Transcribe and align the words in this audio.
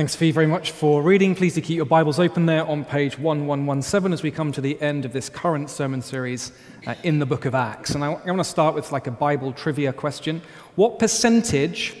Thanks, 0.00 0.16
Fee, 0.16 0.30
very 0.30 0.46
much 0.46 0.70
for 0.70 1.02
reading. 1.02 1.34
Please 1.34 1.54
do 1.54 1.60
keep 1.60 1.76
your 1.76 1.84
Bibles 1.84 2.18
open 2.18 2.46
there 2.46 2.64
on 2.64 2.86
page 2.86 3.18
1117 3.18 4.14
as 4.14 4.22
we 4.22 4.30
come 4.30 4.50
to 4.50 4.62
the 4.62 4.80
end 4.80 5.04
of 5.04 5.12
this 5.12 5.28
current 5.28 5.68
sermon 5.68 6.00
series 6.00 6.52
uh, 6.86 6.94
in 7.02 7.18
the 7.18 7.26
book 7.26 7.44
of 7.44 7.54
Acts. 7.54 7.90
And 7.90 8.02
I, 8.02 8.12
I 8.12 8.26
want 8.30 8.38
to 8.38 8.44
start 8.44 8.74
with 8.74 8.92
like 8.92 9.08
a 9.08 9.10
Bible 9.10 9.52
trivia 9.52 9.92
question. 9.92 10.40
What 10.74 10.98
percentage 10.98 11.94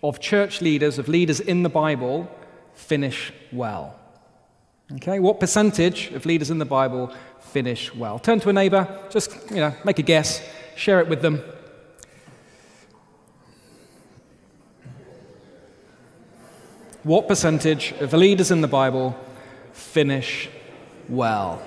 of 0.00 0.20
church 0.20 0.60
leaders, 0.60 0.96
of 0.96 1.08
leaders 1.08 1.40
in 1.40 1.64
the 1.64 1.68
Bible, 1.68 2.30
finish 2.74 3.32
well? 3.50 3.98
Okay, 4.92 5.18
what 5.18 5.40
percentage 5.40 6.12
of 6.12 6.26
leaders 6.26 6.50
in 6.50 6.58
the 6.58 6.64
Bible 6.64 7.12
finish 7.40 7.92
well? 7.92 8.20
Turn 8.20 8.38
to 8.38 8.50
a 8.50 8.52
neighbor, 8.52 8.86
just, 9.10 9.50
you 9.50 9.56
know, 9.56 9.74
make 9.84 9.98
a 9.98 10.02
guess, 10.02 10.40
share 10.76 11.00
it 11.00 11.08
with 11.08 11.20
them. 11.20 11.42
What 17.10 17.26
percentage 17.26 17.90
of 17.98 18.12
the 18.12 18.16
leaders 18.16 18.52
in 18.52 18.60
the 18.60 18.68
Bible 18.68 19.18
finish 19.72 20.48
well? 21.08 21.60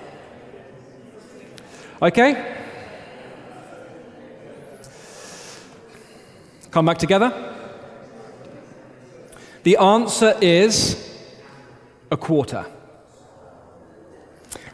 Okay? 2.02 2.56
Come 6.72 6.86
back 6.86 6.98
together. 6.98 7.30
The 9.64 9.76
answer 9.76 10.34
is 10.40 11.14
a 12.10 12.16
quarter. 12.16 12.66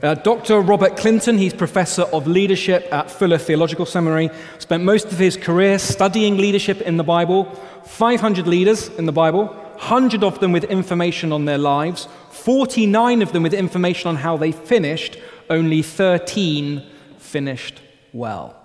Uh, 0.04 0.14
Dr. 0.14 0.62
Robert 0.62 0.98
Clinton, 0.98 1.40
he's 1.40 1.52
professor 1.52 2.04
of 2.04 2.28
leadership 2.28 2.88
at 2.92 3.10
Fuller 3.10 3.40
Theological 3.40 3.88
Seminary, 3.88 4.30
spent 4.60 4.84
most 4.84 5.12
of 5.12 5.18
his 5.18 5.36
career 5.36 5.80
studying 5.80 6.38
leadership 6.38 6.80
in 6.82 6.98
the 6.98 7.04
Bible. 7.04 7.46
500 7.86 8.46
leaders 8.46 8.88
in 8.90 9.08
the 9.08 9.12
Bible, 9.12 9.48
100 9.80 10.24
of 10.24 10.40
them 10.40 10.52
with 10.52 10.66
information 10.66 11.32
on 11.32 11.46
their 11.46 11.58
lives, 11.58 12.10
49 12.32 13.22
of 13.22 13.32
them 13.32 13.44
with 13.44 13.54
information 13.54 14.10
on 14.10 14.18
how 14.18 14.36
they 14.36 14.52
finished, 14.52 15.18
only 15.50 15.82
13 15.82 16.86
finished 17.18 17.82
well. 18.12 18.56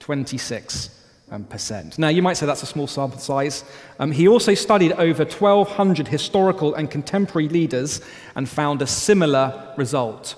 26 0.00 0.90
um, 1.30 1.44
percent. 1.44 1.98
Now, 1.98 2.08
you 2.08 2.20
might 2.20 2.36
say 2.36 2.46
that's 2.46 2.64
a 2.64 2.66
small 2.66 2.88
sample 2.88 3.20
size. 3.20 3.64
Um, 4.00 4.10
he 4.10 4.26
also 4.26 4.54
studied 4.54 4.92
over 4.94 5.24
1,200 5.24 6.08
historical 6.08 6.74
and 6.74 6.90
contemporary 6.90 7.48
leaders 7.48 8.00
and 8.34 8.48
found 8.48 8.82
a 8.82 8.86
similar 8.88 9.72
result 9.76 10.34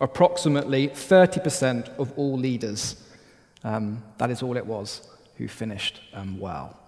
approximately 0.00 0.86
30% 0.88 1.88
of 1.98 2.12
all 2.16 2.38
leaders. 2.38 3.02
Um, 3.64 4.04
that 4.18 4.30
is 4.30 4.40
all 4.42 4.56
it 4.56 4.66
was 4.66 5.08
who 5.36 5.48
finished 5.48 6.00
um, 6.14 6.38
well. 6.38 6.78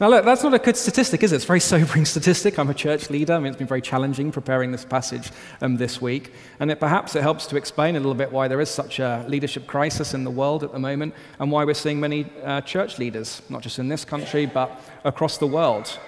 Now, 0.00 0.08
look, 0.08 0.24
that's 0.24 0.42
not 0.42 0.54
a 0.54 0.58
good 0.58 0.76
statistic, 0.76 1.22
is 1.22 1.32
it? 1.32 1.36
It's 1.36 1.44
a 1.44 1.46
very 1.46 1.60
sobering 1.72 2.04
statistic. 2.04 2.58
I'm 2.58 2.70
a 2.70 2.74
church 2.74 3.10
leader. 3.10 3.34
I 3.34 3.38
mean, 3.38 3.48
it's 3.48 3.56
been 3.56 3.66
very 3.66 3.82
challenging 3.82 4.32
preparing 4.32 4.72
this 4.72 4.84
passage 4.84 5.30
um, 5.60 5.76
this 5.76 6.00
week. 6.00 6.32
And 6.60 6.70
it, 6.70 6.80
perhaps 6.80 7.14
it 7.14 7.22
helps 7.22 7.46
to 7.46 7.56
explain 7.56 7.96
a 7.96 8.00
little 8.00 8.14
bit 8.14 8.32
why 8.32 8.48
there 8.48 8.60
is 8.60 8.70
such 8.70 8.98
a 8.98 9.24
leadership 9.28 9.66
crisis 9.66 10.14
in 10.14 10.24
the 10.24 10.30
world 10.30 10.64
at 10.64 10.72
the 10.72 10.78
moment 10.78 11.14
and 11.38 11.50
why 11.50 11.64
we're 11.64 11.74
seeing 11.74 12.00
many 12.00 12.26
uh, 12.42 12.62
church 12.62 12.98
leaders, 12.98 13.42
not 13.48 13.62
just 13.62 13.78
in 13.78 13.88
this 13.88 14.04
country, 14.04 14.46
but 14.46 14.80
across 15.04 15.38
the 15.38 15.46
world, 15.46 15.98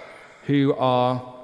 who 0.47 0.75
are 0.75 1.35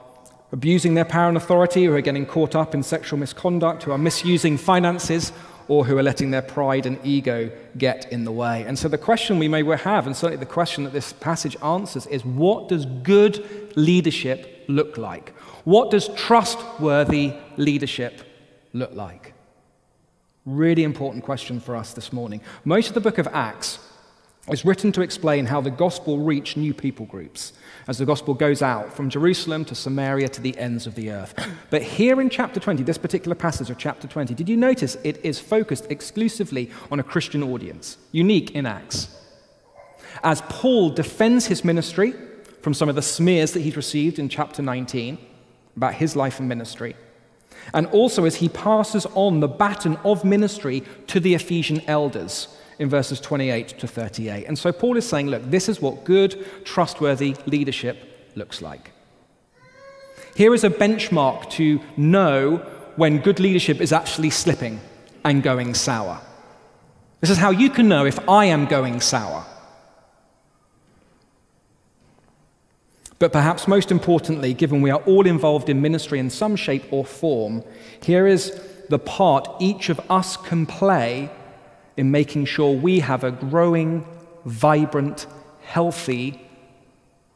abusing 0.53 0.95
their 0.95 1.05
power 1.05 1.29
and 1.29 1.37
authority, 1.37 1.85
who 1.85 1.95
are 1.95 2.01
getting 2.01 2.27
caught 2.27 2.57
up 2.57 2.75
in 2.75 2.83
sexual 2.83 3.19
misconduct, 3.19 3.85
who 3.85 3.93
are 3.93 3.99
misusing 3.99 4.57
finances, 4.57 5.33
or 5.71 5.85
who 5.85 5.97
are 5.97 6.03
letting 6.03 6.33
their 6.33 6.43
pride 6.43 6.85
and 6.85 6.99
ego 7.07 7.49
get 7.79 8.11
in 8.11 8.25
the 8.25 8.33
way. 8.33 8.65
And 8.67 8.77
so 8.77 8.89
the 8.89 8.99
question 8.99 9.39
we 9.39 9.47
may 9.47 9.63
well 9.63 9.79
have, 9.79 10.05
and 10.05 10.17
certainly 10.17 10.45
the 10.45 10.45
question 10.45 10.83
that 10.83 10.93
this 10.93 11.13
passage 11.13 11.57
answers, 11.63 12.09
is 12.09 12.25
what 12.25 12.69
does 12.69 12.87
good 12.87 13.73
leadership 13.77 14.65
look 14.67 14.99
like? 14.99 15.31
What 15.63 15.93
does 15.93 16.09
trustworthy 16.17 17.35
leadership 17.57 18.21
look 18.73 18.93
like? 18.95 19.33
Really 20.45 20.83
important 20.83 21.23
question 21.23 21.61
for 21.61 21.77
us 21.77 21.95
this 21.95 22.13
morning. 22.13 22.41
Most 22.65 22.89
of 22.89 22.95
the 22.95 23.01
book 23.01 23.19
of 23.19 23.29
Acts 23.29 23.79
is 24.53 24.65
written 24.65 24.91
to 24.93 25.03
explain 25.03 25.47
how 25.47 25.61
the 25.61 25.71
gospel 25.71 26.19
reached 26.19 26.57
new 26.57 26.75
people 26.75 27.07
groups 27.07 27.53
as 27.87 27.99
the 27.99 28.05
gospel 28.05 28.35
goes 28.35 28.63
out 28.63 28.93
from 28.93 29.11
Jerusalem 29.11 29.65
to 29.67 29.75
Samaria 29.75 30.29
to 30.29 30.41
the 30.41 30.57
ends 30.59 30.87
of 30.87 30.95
the 30.95 31.11
earth. 31.11 31.35
But 31.71 31.83
here 31.83 32.21
in 32.21 32.31
chapter 32.31 32.61
20, 32.61 32.83
this 32.83 32.99
particular 32.99 33.35
passage 33.35 33.71
of 33.71 33.79
chapter 33.79 34.09
20, 34.09 34.35
did 34.35 34.49
you 34.49 34.57
notice 34.57 34.97
it 35.05 35.25
is 35.25 35.39
focused 35.39 35.91
exclusively 35.91 36.71
on 36.91 37.01
a 37.01 37.05
Christian 37.05 37.43
audience, 37.43 37.97
unique 38.13 38.53
in 38.53 38.67
Acts? 38.67 39.17
As 40.23 40.43
Paul 40.43 40.91
defends 40.91 41.47
his 41.47 41.65
ministry 41.65 42.15
from 42.63 42.75
some 42.75 42.89
of 42.89 42.95
the 42.95 43.03
smears 43.03 43.53
that 43.53 43.61
he's 43.61 43.77
received 43.77 44.19
in 44.19 44.29
chapter 44.29 44.63
19 44.63 45.19
about 45.77 45.95
his 45.95 46.17
life 46.17 46.41
and 46.41 46.49
ministry, 46.49 46.97
and 47.73 47.87
also 47.87 48.25
as 48.25 48.37
he 48.37 48.49
passes 48.49 49.07
on 49.15 49.41
the 49.41 49.49
baton 49.49 49.97
of 50.05 50.25
ministry 50.25 50.83
to 51.07 51.21
the 51.21 51.35
Ephesian 51.35 51.81
elders 51.87 52.49
in 52.81 52.89
verses 52.89 53.21
28 53.21 53.69
to 53.79 53.87
38. 53.87 54.47
And 54.47 54.59
so 54.59 54.73
Paul 54.73 54.97
is 54.97 55.07
saying, 55.07 55.29
look, 55.29 55.43
this 55.51 55.69
is 55.69 55.83
what 55.83 56.03
good, 56.05 56.47
trustworthy 56.65 57.37
leadership 57.45 58.33
looks 58.35 58.63
like. 58.63 58.93
Here 60.35 60.55
is 60.55 60.65
a 60.65 60.71
benchmark 60.71 61.51
to 61.51 61.79
know 61.99 62.57
when 62.97 63.19
good 63.19 63.39
leadership 63.39 63.83
is 63.83 63.93
actually 63.93 64.31
slipping 64.31 64.81
and 65.25 65.43
going 65.43 65.75
sour. 65.75 66.23
This 67.21 67.29
is 67.29 67.37
how 67.37 67.51
you 67.51 67.69
can 67.69 67.87
know 67.87 68.07
if 68.07 68.19
I 68.27 68.47
am 68.47 68.65
going 68.65 69.03
sour. 69.03 69.45
But 73.19 73.31
perhaps 73.31 73.69
most 73.69 73.91
importantly, 73.91 74.55
given 74.55 74.81
we 74.81 74.91
are 74.91 75.03
all 75.03 75.27
involved 75.27 75.69
in 75.69 75.83
ministry 75.83 76.19
in 76.19 76.31
some 76.31 76.57
shape 76.57 76.91
or 76.91 77.05
form, 77.05 77.63
here 78.03 78.27
is 78.27 78.59
the 78.89 78.99
part 78.99 79.47
each 79.61 79.91
of 79.91 80.01
us 80.11 80.39
can 80.39 80.65
play 80.65 81.31
in 82.01 82.11
making 82.11 82.47
sure 82.47 82.75
we 82.75 83.01
have 83.01 83.25
a 83.25 83.31
growing, 83.31 84.07
vibrant, 84.47 85.27
healthy 85.61 86.41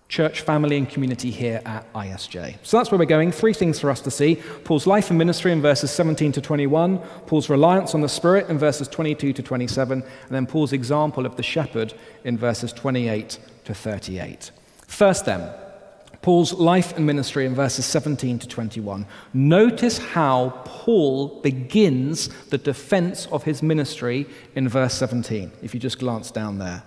church 0.09 0.41
family 0.41 0.79
and 0.79 0.89
community 0.89 1.31
here 1.31 1.61
at 1.67 1.93
ISJ. 1.93 2.57
So 2.63 2.79
that's 2.79 2.91
where 2.91 2.99
we're 2.99 3.05
going. 3.05 3.31
Three 3.31 3.53
things 3.53 3.79
for 3.79 3.91
us 3.91 4.01
to 4.01 4.11
see 4.11 4.37
Paul's 4.65 4.87
life 4.87 5.11
and 5.11 5.19
ministry 5.19 5.53
in 5.53 5.61
verses 5.61 5.91
17 5.91 6.33
to 6.33 6.41
21, 6.41 6.97
Paul's 7.27 7.51
reliance 7.51 7.95
on 7.95 8.01
the 8.01 8.09
Spirit 8.09 8.49
in 8.49 8.57
verses 8.57 8.89
22 8.89 9.35
to 9.35 9.43
27, 9.43 10.01
and 10.01 10.31
then 10.31 10.47
Paul's 10.47 10.73
example 10.73 11.27
of 11.27 11.37
the 11.37 11.43
shepherd 11.43 11.93
in 12.25 12.39
verses 12.39 12.73
28 12.73 13.39
to 13.65 13.75
38. 13.75 14.51
First, 14.87 15.27
then, 15.27 15.53
Paul's 16.25 16.55
life 16.55 16.97
and 16.97 17.05
ministry 17.05 17.45
in 17.45 17.55
verses 17.55 17.85
17 17.85 18.39
to 18.39 18.49
21. 18.49 19.05
Notice 19.35 19.99
how 19.99 20.59
Paul 20.65 21.43
begins 21.43 22.31
the 22.49 22.57
defense 22.57 23.27
of 23.27 23.43
his 23.43 23.63
ministry 23.63 24.27
in 24.55 24.67
verse 24.67 24.95
17, 24.95 25.53
if 25.61 25.75
you 25.75 25.81
just 25.81 25.99
glance 25.99 26.31
down 26.31 26.57
there. 26.57 26.83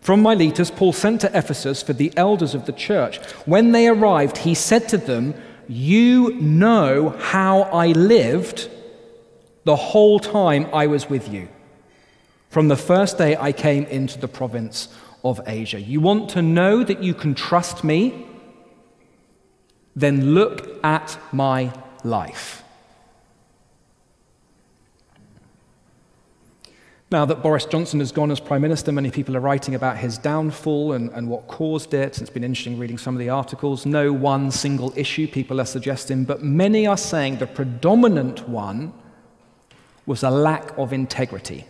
From 0.00 0.22
Miletus, 0.22 0.70
Paul 0.70 0.92
sent 0.92 1.22
to 1.22 1.36
Ephesus 1.36 1.82
for 1.82 1.94
the 1.94 2.12
elders 2.16 2.54
of 2.54 2.66
the 2.66 2.72
church. 2.72 3.16
When 3.44 3.72
they 3.72 3.88
arrived, 3.88 4.38
he 4.38 4.54
said 4.54 4.88
to 4.90 4.98
them, 4.98 5.34
You 5.66 6.34
know 6.34 7.08
how 7.18 7.62
I 7.62 7.88
lived 7.88 8.70
the 9.64 9.74
whole 9.74 10.20
time 10.20 10.68
I 10.72 10.86
was 10.86 11.10
with 11.10 11.28
you, 11.28 11.48
from 12.50 12.68
the 12.68 12.76
first 12.76 13.18
day 13.18 13.36
I 13.36 13.50
came 13.50 13.82
into 13.86 14.20
the 14.20 14.28
province 14.28 14.86
of 15.24 15.40
Asia. 15.48 15.80
You 15.80 16.00
want 16.00 16.30
to 16.30 16.40
know 16.40 16.84
that 16.84 17.02
you 17.02 17.14
can 17.14 17.34
trust 17.34 17.82
me? 17.82 18.28
Then 19.96 20.34
look 20.34 20.84
at 20.84 21.18
my 21.32 21.72
life. 22.04 22.62
Now 27.12 27.24
that 27.24 27.42
Boris 27.42 27.64
Johnson 27.64 27.98
has 27.98 28.12
gone 28.12 28.30
as 28.30 28.38
Prime 28.38 28.62
Minister, 28.62 28.92
many 28.92 29.10
people 29.10 29.36
are 29.36 29.40
writing 29.40 29.74
about 29.74 29.96
his 29.96 30.16
downfall 30.16 30.92
and, 30.92 31.10
and 31.10 31.28
what 31.28 31.48
caused 31.48 31.92
it. 31.92 32.20
It's 32.20 32.30
been 32.30 32.44
interesting 32.44 32.78
reading 32.78 32.98
some 32.98 33.16
of 33.16 33.18
the 33.18 33.30
articles. 33.30 33.84
No 33.84 34.12
one 34.12 34.52
single 34.52 34.92
issue, 34.94 35.26
people 35.26 35.60
are 35.60 35.66
suggesting, 35.66 36.24
but 36.24 36.44
many 36.44 36.86
are 36.86 36.96
saying 36.96 37.38
the 37.38 37.48
predominant 37.48 38.48
one 38.48 38.92
was 40.06 40.22
a 40.22 40.30
lack 40.30 40.76
of 40.78 40.92
integrity 40.92 41.66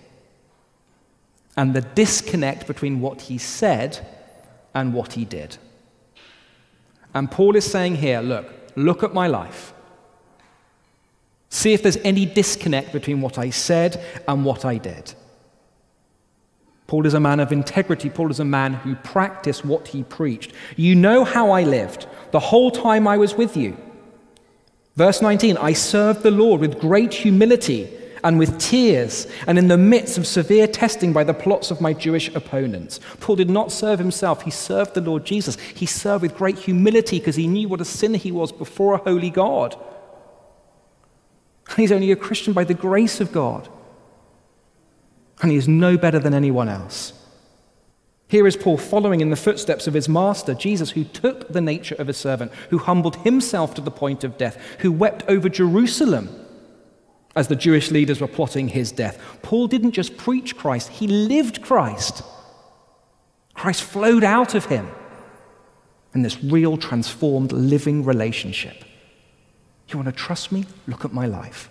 and 1.56 1.74
the 1.74 1.80
disconnect 1.80 2.66
between 2.66 3.00
what 3.00 3.22
he 3.22 3.38
said 3.38 4.06
and 4.74 4.92
what 4.92 5.14
he 5.14 5.24
did. 5.24 5.56
And 7.14 7.30
Paul 7.30 7.56
is 7.56 7.64
saying 7.64 7.96
here 7.96 8.20
look, 8.20 8.46
look 8.76 9.02
at 9.02 9.14
my 9.14 9.26
life. 9.26 9.72
See 11.48 11.72
if 11.72 11.82
there's 11.82 11.96
any 11.98 12.26
disconnect 12.26 12.92
between 12.92 13.20
what 13.20 13.36
I 13.38 13.50
said 13.50 14.02
and 14.28 14.44
what 14.44 14.64
I 14.64 14.78
did. 14.78 15.14
Paul 16.86 17.06
is 17.06 17.14
a 17.14 17.20
man 17.20 17.40
of 17.40 17.52
integrity. 17.52 18.10
Paul 18.10 18.30
is 18.30 18.40
a 18.40 18.44
man 18.44 18.74
who 18.74 18.94
practiced 18.96 19.64
what 19.64 19.88
he 19.88 20.02
preached. 20.02 20.52
You 20.76 20.94
know 20.94 21.24
how 21.24 21.50
I 21.50 21.62
lived 21.62 22.06
the 22.30 22.40
whole 22.40 22.70
time 22.70 23.06
I 23.06 23.16
was 23.16 23.34
with 23.34 23.56
you. 23.56 23.76
Verse 24.96 25.22
19 25.22 25.56
I 25.56 25.72
served 25.72 26.22
the 26.22 26.30
Lord 26.30 26.60
with 26.60 26.80
great 26.80 27.14
humility 27.14 27.88
and 28.22 28.38
with 28.38 28.58
tears, 28.58 29.26
and 29.46 29.58
in 29.58 29.68
the 29.68 29.78
midst 29.78 30.18
of 30.18 30.26
severe 30.26 30.66
testing 30.66 31.12
by 31.12 31.24
the 31.24 31.34
plots 31.34 31.70
of 31.70 31.80
my 31.80 31.92
Jewish 31.92 32.34
opponents. 32.34 33.00
Paul 33.20 33.36
did 33.36 33.50
not 33.50 33.72
serve 33.72 33.98
himself, 33.98 34.42
he 34.42 34.50
served 34.50 34.94
the 34.94 35.00
Lord 35.00 35.24
Jesus. 35.24 35.58
He 35.58 35.86
served 35.86 36.22
with 36.22 36.36
great 36.36 36.58
humility 36.58 37.18
because 37.18 37.36
he 37.36 37.46
knew 37.46 37.68
what 37.68 37.80
a 37.80 37.84
sinner 37.84 38.18
he 38.18 38.32
was 38.32 38.52
before 38.52 38.94
a 38.94 38.98
holy 38.98 39.30
God. 39.30 39.76
He's 41.76 41.92
only 41.92 42.10
a 42.10 42.16
Christian 42.16 42.52
by 42.52 42.64
the 42.64 42.74
grace 42.74 43.20
of 43.20 43.32
God. 43.32 43.68
And 45.42 45.50
he 45.50 45.56
is 45.56 45.68
no 45.68 45.96
better 45.96 46.18
than 46.18 46.34
anyone 46.34 46.68
else. 46.68 47.14
Here 48.28 48.46
is 48.46 48.56
Paul 48.56 48.76
following 48.76 49.20
in 49.20 49.30
the 49.30 49.36
footsteps 49.36 49.86
of 49.86 49.94
his 49.94 50.08
master, 50.08 50.54
Jesus, 50.54 50.90
who 50.90 51.02
took 51.02 51.48
the 51.48 51.60
nature 51.60 51.96
of 51.96 52.08
a 52.08 52.12
servant, 52.12 52.52
who 52.70 52.78
humbled 52.78 53.16
himself 53.16 53.74
to 53.74 53.80
the 53.80 53.90
point 53.90 54.22
of 54.22 54.38
death, 54.38 54.56
who 54.80 54.92
wept 54.92 55.24
over 55.26 55.48
Jerusalem 55.48 56.28
as 57.36 57.48
the 57.48 57.56
Jewish 57.56 57.90
leaders 57.90 58.20
were 58.20 58.26
plotting 58.26 58.68
his 58.68 58.92
death. 58.92 59.20
Paul 59.42 59.68
didn't 59.68 59.92
just 59.92 60.16
preach 60.16 60.56
Christ, 60.56 60.88
he 60.88 61.06
lived 61.06 61.62
Christ. 61.62 62.22
Christ 63.54 63.82
flowed 63.82 64.24
out 64.24 64.54
of 64.54 64.66
him 64.66 64.88
in 66.14 66.22
this 66.22 66.42
real, 66.42 66.76
transformed, 66.76 67.52
living 67.52 68.04
relationship. 68.04 68.84
You 69.88 69.98
want 69.98 70.08
to 70.08 70.12
trust 70.12 70.52
me? 70.52 70.64
Look 70.86 71.04
at 71.04 71.12
my 71.12 71.26
life. 71.26 71.68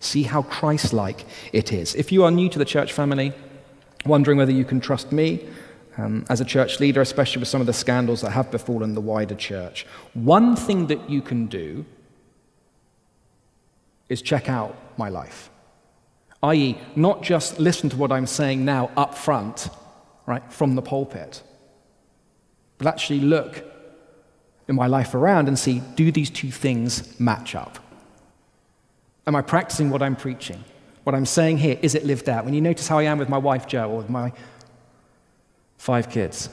See 0.00 0.22
how 0.22 0.42
Christ 0.42 0.92
like 0.92 1.24
it 1.52 1.72
is. 1.72 1.94
If 1.94 2.12
you 2.12 2.24
are 2.24 2.30
new 2.30 2.48
to 2.48 2.58
the 2.58 2.64
church 2.64 2.92
family, 2.92 3.32
wondering 4.04 4.38
whether 4.38 4.52
you 4.52 4.64
can 4.64 4.80
trust 4.80 5.12
me 5.12 5.48
um, 5.98 6.24
as 6.28 6.40
a 6.40 6.44
church 6.44 6.80
leader, 6.80 7.00
especially 7.00 7.40
with 7.40 7.48
some 7.48 7.60
of 7.60 7.66
the 7.66 7.72
scandals 7.72 8.20
that 8.20 8.30
have 8.30 8.50
befallen 8.50 8.94
the 8.94 9.00
wider 9.00 9.34
church, 9.34 9.86
one 10.14 10.54
thing 10.54 10.86
that 10.86 11.10
you 11.10 11.22
can 11.22 11.46
do 11.46 11.84
is 14.08 14.22
check 14.22 14.48
out 14.48 14.76
my 14.98 15.08
life. 15.08 15.50
I.e., 16.42 16.78
not 16.94 17.22
just 17.22 17.58
listen 17.58 17.88
to 17.90 17.96
what 17.96 18.12
I'm 18.12 18.26
saying 18.26 18.64
now 18.64 18.90
up 18.96 19.16
front, 19.16 19.68
right, 20.26 20.42
from 20.52 20.74
the 20.74 20.82
pulpit, 20.82 21.42
but 22.78 22.86
actually 22.86 23.20
look 23.20 23.64
in 24.68 24.74
my 24.74 24.86
life 24.86 25.14
around 25.14 25.48
and 25.48 25.58
see 25.58 25.80
do 25.94 26.10
these 26.10 26.30
two 26.30 26.50
things 26.50 27.18
match 27.18 27.54
up? 27.54 27.78
Am 29.26 29.34
I 29.34 29.42
practicing 29.42 29.90
what 29.90 30.02
I'm 30.02 30.16
preaching? 30.16 30.64
What 31.04 31.14
I'm 31.14 31.26
saying 31.26 31.58
here, 31.58 31.78
is 31.82 31.94
it 31.94 32.04
lived 32.04 32.28
out? 32.28 32.44
When 32.44 32.54
you 32.54 32.60
notice 32.60 32.88
how 32.88 32.98
I 32.98 33.04
am 33.04 33.18
with 33.18 33.28
my 33.28 33.38
wife 33.38 33.66
Jo 33.66 33.90
or 33.90 33.98
with 33.98 34.10
my 34.10 34.32
five 35.78 36.10
kids, 36.10 36.48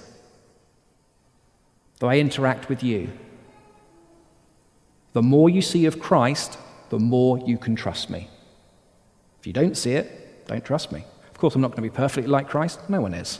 though 1.99 2.09
I 2.09 2.17
interact 2.17 2.69
with 2.69 2.83
you, 2.83 3.11
the 5.13 5.21
more 5.21 5.49
you 5.49 5.61
see 5.61 5.85
of 5.85 5.99
Christ, 5.99 6.57
the 6.93 6.99
more 6.99 7.39
you 7.39 7.57
can 7.57 7.75
trust 7.75 8.11
me. 8.11 8.29
If 9.39 9.47
you 9.47 9.51
don't 9.51 9.75
see 9.75 9.93
it, 9.93 10.45
don't 10.45 10.63
trust 10.63 10.91
me. 10.91 11.03
Of 11.31 11.39
course, 11.39 11.55
I'm 11.55 11.61
not 11.61 11.69
going 11.69 11.77
to 11.77 11.81
be 11.81 11.89
perfectly 11.89 12.29
like 12.29 12.47
Christ. 12.47 12.87
No 12.87 13.01
one 13.01 13.15
is. 13.15 13.39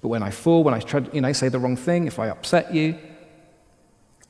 But 0.00 0.08
when 0.08 0.22
I 0.22 0.30
fall, 0.30 0.64
when 0.64 0.72
I 0.72 0.80
you 1.12 1.20
know, 1.20 1.32
say 1.34 1.50
the 1.50 1.58
wrong 1.58 1.76
thing, 1.76 2.06
if 2.06 2.18
I 2.18 2.30
upset 2.30 2.72
you, 2.72 2.96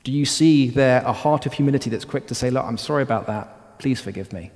do 0.03 0.11
you 0.11 0.25
see 0.25 0.67
there 0.67 1.01
a 1.05 1.13
heart 1.13 1.45
of 1.45 1.53
humility 1.53 1.89
that's 1.89 2.03
quick 2.03 2.27
to 2.27 2.35
say, 2.35 2.49
Look, 2.49 2.65
I'm 2.65 2.77
sorry 2.77 3.03
about 3.03 3.25
that. 3.27 3.79
Please 3.79 4.01
forgive 4.01 4.33
me? 4.33 4.51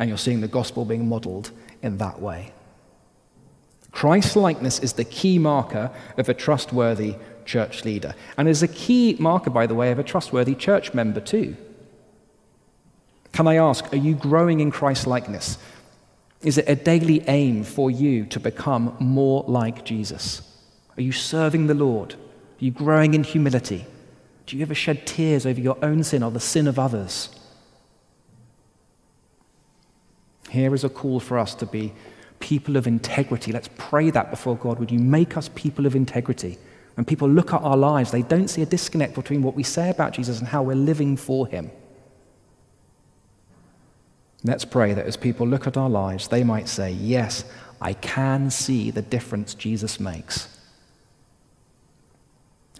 And 0.00 0.08
you're 0.08 0.18
seeing 0.18 0.40
the 0.40 0.48
gospel 0.48 0.84
being 0.84 1.08
modeled 1.08 1.52
in 1.82 1.98
that 1.98 2.20
way. 2.20 2.52
Christ 3.92 4.34
likeness 4.34 4.80
is 4.80 4.94
the 4.94 5.04
key 5.04 5.38
marker 5.38 5.92
of 6.18 6.28
a 6.28 6.34
trustworthy 6.34 7.14
church 7.44 7.84
leader, 7.84 8.16
and 8.36 8.48
is 8.48 8.64
a 8.64 8.68
key 8.68 9.14
marker, 9.20 9.50
by 9.50 9.68
the 9.68 9.74
way, 9.76 9.92
of 9.92 10.00
a 10.00 10.02
trustworthy 10.02 10.56
church 10.56 10.92
member, 10.94 11.20
too. 11.20 11.56
Can 13.32 13.46
I 13.46 13.56
ask, 13.56 13.92
are 13.92 13.96
you 13.96 14.14
growing 14.14 14.60
in 14.60 14.70
Christ 14.70 15.06
likeness? 15.06 15.58
Is 16.42 16.58
it 16.58 16.68
a 16.68 16.74
daily 16.74 17.22
aim 17.28 17.64
for 17.64 17.90
you 17.90 18.24
to 18.26 18.40
become 18.40 18.96
more 18.98 19.44
like 19.46 19.84
Jesus? 19.84 20.42
Are 20.96 21.02
you 21.02 21.12
serving 21.12 21.66
the 21.66 21.74
Lord? 21.74 22.14
Are 22.14 22.64
you 22.64 22.70
growing 22.70 23.14
in 23.14 23.24
humility? 23.24 23.86
Do 24.46 24.56
you 24.56 24.62
ever 24.62 24.74
shed 24.74 25.06
tears 25.06 25.46
over 25.46 25.60
your 25.60 25.78
own 25.82 26.02
sin 26.02 26.22
or 26.22 26.30
the 26.30 26.40
sin 26.40 26.66
of 26.66 26.78
others? 26.78 27.28
Here 30.48 30.74
is 30.74 30.82
a 30.82 30.88
call 30.88 31.20
for 31.20 31.38
us 31.38 31.54
to 31.56 31.66
be 31.66 31.92
people 32.40 32.76
of 32.76 32.86
integrity. 32.86 33.52
Let's 33.52 33.68
pray 33.76 34.10
that 34.10 34.30
before 34.30 34.56
God. 34.56 34.78
Would 34.80 34.90
you 34.90 34.98
make 34.98 35.36
us 35.36 35.48
people 35.54 35.86
of 35.86 35.94
integrity? 35.94 36.58
When 36.94 37.04
people 37.04 37.28
look 37.28 37.52
at 37.52 37.62
our 37.62 37.76
lives, 37.76 38.10
they 38.10 38.22
don't 38.22 38.48
see 38.48 38.62
a 38.62 38.66
disconnect 38.66 39.14
between 39.14 39.42
what 39.42 39.54
we 39.54 39.62
say 39.62 39.90
about 39.90 40.12
Jesus 40.12 40.40
and 40.40 40.48
how 40.48 40.62
we're 40.62 40.74
living 40.74 41.16
for 41.16 41.46
him. 41.46 41.70
Let's 44.42 44.64
pray 44.64 44.94
that 44.94 45.06
as 45.06 45.16
people 45.16 45.46
look 45.46 45.66
at 45.66 45.76
our 45.76 45.90
lives, 45.90 46.28
they 46.28 46.44
might 46.44 46.68
say, 46.68 46.92
Yes, 46.92 47.44
I 47.80 47.92
can 47.94 48.50
see 48.50 48.90
the 48.90 49.02
difference 49.02 49.54
Jesus 49.54 50.00
makes 50.00 50.48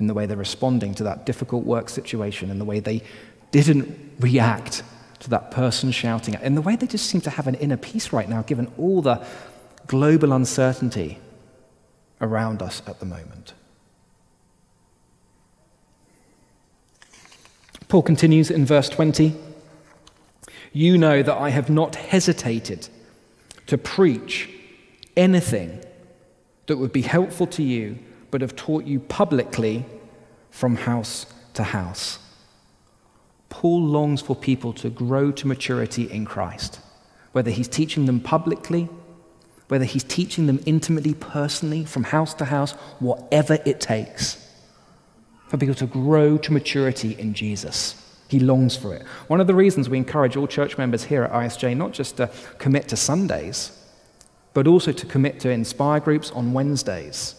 in 0.00 0.06
the 0.06 0.14
way 0.14 0.26
they're 0.26 0.36
responding 0.36 0.94
to 0.94 1.04
that 1.04 1.26
difficult 1.26 1.64
work 1.64 1.90
situation, 1.90 2.50
in 2.50 2.58
the 2.58 2.64
way 2.64 2.80
they 2.80 3.02
didn't 3.50 4.14
react 4.18 4.82
to 5.20 5.28
that 5.28 5.50
person 5.50 5.92
shouting, 5.92 6.34
in 6.42 6.54
the 6.54 6.62
way 6.62 6.74
they 6.74 6.86
just 6.86 7.06
seem 7.06 7.20
to 7.20 7.30
have 7.30 7.46
an 7.46 7.54
inner 7.56 7.76
peace 7.76 8.12
right 8.12 8.28
now, 8.28 8.40
given 8.42 8.72
all 8.78 9.02
the 9.02 9.24
global 9.86 10.32
uncertainty 10.32 11.18
around 12.20 12.62
us 12.62 12.82
at 12.86 12.98
the 12.98 13.06
moment. 13.06 13.52
Paul 17.88 18.02
continues 18.02 18.50
in 18.50 18.64
verse 18.64 18.88
20 18.88 19.36
You 20.72 20.98
know 20.98 21.22
that 21.22 21.36
I 21.36 21.50
have 21.50 21.68
not 21.68 21.96
hesitated 21.96 22.88
to 23.66 23.76
preach 23.78 24.48
anything 25.16 25.82
that 26.66 26.76
would 26.76 26.92
be 26.92 27.02
helpful 27.02 27.46
to 27.48 27.62
you 27.62 27.98
but 28.30 28.40
have 28.40 28.54
taught 28.54 28.84
you 28.84 29.00
publicly 29.00 29.84
from 30.50 30.76
house 30.76 31.26
to 31.54 31.64
house. 31.64 32.18
Paul 33.48 33.82
longs 33.82 34.22
for 34.22 34.36
people 34.36 34.72
to 34.74 34.88
grow 34.88 35.32
to 35.32 35.46
maturity 35.48 36.10
in 36.10 36.24
Christ, 36.24 36.80
whether 37.32 37.50
he's 37.50 37.68
teaching 37.68 38.06
them 38.06 38.20
publicly, 38.20 38.88
whether 39.68 39.84
he's 39.84 40.04
teaching 40.04 40.46
them 40.46 40.60
intimately, 40.66 41.14
personally, 41.14 41.84
from 41.84 42.04
house 42.04 42.34
to 42.34 42.44
house, 42.44 42.72
whatever 43.00 43.58
it 43.64 43.80
takes, 43.80 44.48
for 45.48 45.58
people 45.58 45.74
to 45.74 45.86
grow 45.86 46.38
to 46.38 46.52
maturity 46.52 47.16
in 47.18 47.34
Jesus. 47.34 47.96
He 48.30 48.38
longs 48.38 48.76
for 48.76 48.94
it. 48.94 49.02
One 49.26 49.40
of 49.40 49.48
the 49.48 49.56
reasons 49.56 49.90
we 49.90 49.98
encourage 49.98 50.36
all 50.36 50.46
church 50.46 50.78
members 50.78 51.02
here 51.02 51.24
at 51.24 51.32
ISJ 51.32 51.76
not 51.76 51.90
just 51.90 52.18
to 52.18 52.30
commit 52.58 52.86
to 52.88 52.96
Sundays, 52.96 53.76
but 54.54 54.68
also 54.68 54.92
to 54.92 55.04
commit 55.04 55.40
to 55.40 55.50
Inspire 55.50 55.98
groups 55.98 56.30
on 56.30 56.52
Wednesdays 56.52 57.34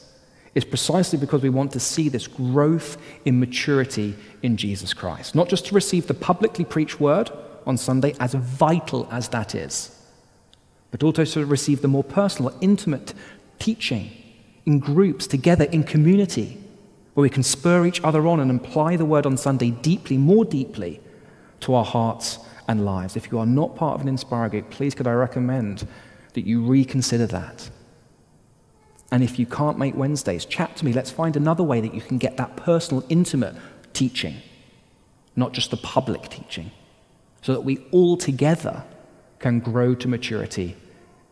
is 0.54 0.66
precisely 0.66 1.18
because 1.18 1.42
we 1.42 1.50
want 1.50 1.72
to 1.72 1.80
see 1.80 2.10
this 2.10 2.28
growth 2.28 2.98
in 3.24 3.40
maturity 3.40 4.16
in 4.44 4.58
Jesus 4.58 4.94
Christ. 4.94 5.34
Not 5.34 5.48
just 5.48 5.66
to 5.68 5.76
receive 5.76 6.08
the 6.08 6.14
publicly 6.14 6.66
preached 6.66 7.00
word 7.00 7.32
on 7.66 7.78
Sunday, 7.78 8.14
as 8.20 8.34
vital 8.34 9.08
as 9.12 9.30
that 9.30 9.56
is, 9.56 9.98
but 10.92 11.04
also 11.04 11.24
to 11.24 11.46
receive 11.46 11.82
the 11.82 11.88
more 11.88 12.04
personal, 12.04 12.54
intimate 12.60 13.14
teaching 13.60 14.12
in 14.66 14.80
groups, 14.80 15.26
together 15.26 15.66
in 15.66 15.84
community, 15.84 16.61
where 17.14 17.24
we 17.24 17.30
can 17.30 17.44
spur 17.44 17.86
each 17.86 18.04
other 18.04 18.26
on 18.28 18.40
and 18.40 18.52
apply 18.52 18.96
the 18.96 19.06
word 19.06 19.26
on 19.26 19.38
Sunday 19.38 19.72
deeply, 19.72 20.18
more 20.18 20.46
deeply, 20.46 21.02
to 21.62 21.74
our 21.74 21.86
hearts 21.86 22.40
and 22.68 22.86
lives. 22.86 23.16
If 23.16 23.32
you 23.32 23.40
are 23.40 23.46
not 23.46 23.76
part 23.76 23.96
of 23.96 24.02
an 24.02 24.08
Inspire 24.08 24.50
group, 24.50 24.70
please 24.70 24.96
could 24.96 25.08
I 25.08 25.14
recommend 25.14 25.88
that 26.34 26.46
you 26.46 26.64
reconsider 26.64 27.28
that 27.28 27.70
and 29.12 29.24
if 29.24 29.38
you 29.38 29.46
can't 29.46 29.78
make 29.78 29.96
Wednesdays, 29.96 30.46
chat 30.46 30.78
to 30.78 30.86
me. 30.86 30.94
Let's 30.94 31.12
find 31.12 31.36
another 31.36 31.64
way 31.64 31.82
that 31.82 31.94
you 31.94 32.02
can 32.02 32.18
get 32.18 32.38
that 32.38 32.56
personal, 32.56 33.04
intimate 33.10 33.56
teaching, 33.92 34.38
not 35.36 35.52
just 35.52 35.70
the 35.70 35.78
public 35.78 36.30
teaching, 36.30 36.72
so 37.42 37.52
that 37.52 37.62
we 37.62 37.86
all 37.92 38.16
together 38.16 38.84
can 39.40 39.60
grow 39.60 39.94
to 39.96 40.08
maturity 40.08 40.78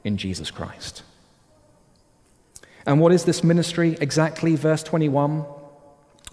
in 0.03 0.17
Jesus 0.17 0.51
Christ. 0.51 1.03
And 2.86 3.00
what 3.00 3.13
is 3.13 3.24
this 3.24 3.43
ministry 3.43 3.98
exactly? 4.01 4.55
Verse 4.55 4.83
21 4.83 5.45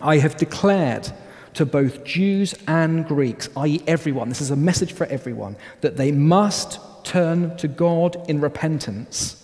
I 0.00 0.18
have 0.18 0.36
declared 0.36 1.10
to 1.54 1.64
both 1.64 2.04
Jews 2.04 2.54
and 2.66 3.06
Greeks, 3.06 3.48
i.e., 3.56 3.80
everyone, 3.86 4.28
this 4.28 4.42
is 4.42 4.50
a 4.50 4.56
message 4.56 4.92
for 4.92 5.06
everyone, 5.06 5.56
that 5.80 5.96
they 5.96 6.12
must 6.12 6.78
turn 7.04 7.56
to 7.56 7.68
God 7.68 8.28
in 8.28 8.40
repentance 8.40 9.42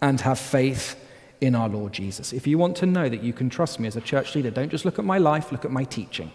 and 0.00 0.20
have 0.20 0.38
faith 0.38 0.94
in 1.40 1.54
our 1.54 1.68
Lord 1.68 1.92
Jesus. 1.92 2.32
If 2.32 2.46
you 2.46 2.58
want 2.58 2.76
to 2.76 2.86
know 2.86 3.08
that 3.08 3.22
you 3.22 3.32
can 3.32 3.50
trust 3.50 3.80
me 3.80 3.88
as 3.88 3.96
a 3.96 4.00
church 4.00 4.34
leader, 4.34 4.50
don't 4.50 4.70
just 4.70 4.84
look 4.84 4.98
at 4.98 5.04
my 5.04 5.18
life, 5.18 5.50
look 5.50 5.64
at 5.64 5.70
my 5.70 5.84
teaching. 5.84 6.30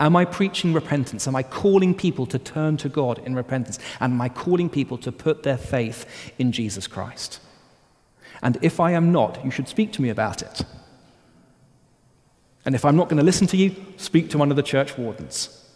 Am 0.00 0.14
I 0.14 0.24
preaching 0.24 0.72
repentance? 0.72 1.26
Am 1.26 1.34
I 1.34 1.42
calling 1.42 1.92
people 1.92 2.24
to 2.26 2.38
turn 2.38 2.76
to 2.78 2.88
God 2.88 3.18
in 3.26 3.34
repentance? 3.34 3.80
And 4.00 4.12
am 4.12 4.20
I 4.20 4.28
calling 4.28 4.70
people 4.70 4.96
to 4.98 5.10
put 5.10 5.42
their 5.42 5.58
faith 5.58 6.32
in 6.38 6.52
Jesus 6.52 6.86
Christ? 6.86 7.40
And 8.42 8.58
if 8.62 8.78
I 8.78 8.92
am 8.92 9.10
not, 9.10 9.44
you 9.44 9.50
should 9.50 9.66
speak 9.66 9.92
to 9.94 10.02
me 10.02 10.08
about 10.08 10.40
it. 10.42 10.62
And 12.68 12.74
if 12.74 12.84
I'm 12.84 12.96
not 12.96 13.08
going 13.08 13.16
to 13.16 13.24
listen 13.24 13.46
to 13.46 13.56
you, 13.56 13.74
speak 13.96 14.28
to 14.28 14.36
one 14.36 14.50
of 14.50 14.58
the 14.58 14.62
church 14.62 14.98
wardens. 14.98 15.66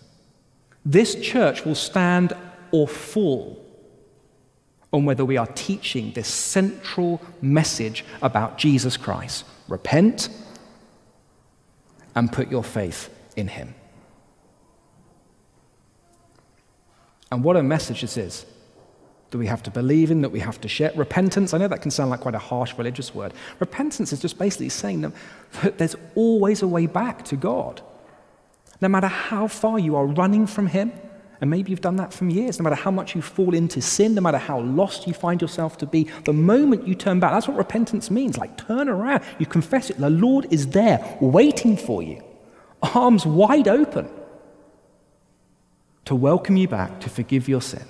This 0.85 1.15
church 1.15 1.65
will 1.65 1.75
stand 1.75 2.35
or 2.71 2.87
fall 2.87 3.65
on 4.93 5.07
whether 5.07 5.25
we 5.25 5.39
are 5.39 5.47
teaching 5.47 6.13
this 6.13 6.29
central 6.29 7.23
message 7.41 8.05
about 8.21 8.59
Jesus 8.59 8.99
Christ. 8.99 9.47
Repent 9.69 10.29
and 12.15 12.31
put 12.31 12.51
your 12.51 12.63
faith 12.63 13.09
in 13.37 13.49
him. 13.49 13.75
And 17.31 17.43
what 17.43 17.57
a 17.57 17.63
message 17.63 18.03
this 18.03 18.19
is 18.19 18.45
that 19.33 19.39
we 19.39 19.47
have 19.47 19.63
to 19.65 19.71
believe 19.71 20.11
in, 20.11 20.21
that 20.21 20.29
we 20.29 20.41
have 20.41 20.61
to 20.61 20.69
share. 20.69 20.93
Repentance, 20.95 21.53
I 21.53 21.59
know 21.59 21.67
that 21.67 21.83
can 21.83 21.91
sound 21.91 22.11
like 22.11 22.21
quite 22.21 22.35
a 22.35 22.39
harsh 22.39 22.75
religious 22.77 23.15
word. 23.15 23.33
Repentance 23.59 24.13
is 24.13 24.21
just 24.21 24.39
basically 24.39 24.69
saying 24.69 25.01
that 25.01 25.79
there's 25.79 25.97
always 26.15 26.63
a 26.63 26.69
way 26.69 26.87
back 26.87 27.25
to 27.27 27.37
God. 27.37 27.83
No 28.81 28.89
matter 28.89 29.09
how 29.09 29.49
far 29.49 29.79
you 29.79 29.97
are 29.97 30.07
running 30.07 30.47
from 30.47 30.67
Him, 30.67 30.93
and 31.41 31.51
maybe 31.51 31.71
you've 31.71 31.81
done 31.81 31.97
that 31.97 32.13
for 32.13 32.27
years, 32.27 32.59
no 32.59 32.63
matter 32.63 32.77
how 32.77 32.91
much 32.91 33.17
you 33.17 33.23
fall 33.23 33.55
into 33.55 33.81
sin, 33.81 34.15
no 34.15 34.21
matter 34.21 34.39
how 34.39 34.61
lost 34.61 35.07
you 35.07 35.15
find 35.15 35.41
yourself 35.41 35.79
to 35.79 35.87
be, 35.87 36.05
the 36.25 36.33
moment 36.33 36.87
you 36.87 36.95
turn 36.95 37.19
back, 37.19 37.33
that's 37.33 37.49
what 37.49 37.57
repentance 37.57 38.11
means. 38.11 38.37
Like 38.37 38.57
turn 38.67 38.89
around, 38.89 39.25
you 39.39 39.47
confess 39.47 39.89
it. 39.89 39.99
The 39.99 40.11
Lord 40.11 40.47
is 40.51 40.69
there 40.69 41.17
waiting 41.21 41.77
for 41.77 42.03
you, 42.03 42.23
arms 42.83 43.25
wide 43.25 43.67
open 43.67 44.11
to 46.05 46.15
welcome 46.15 46.57
you 46.57 46.69
back, 46.69 47.01
to 47.01 47.09
forgive 47.09 47.49
your 47.49 47.63
sin. 47.63 47.87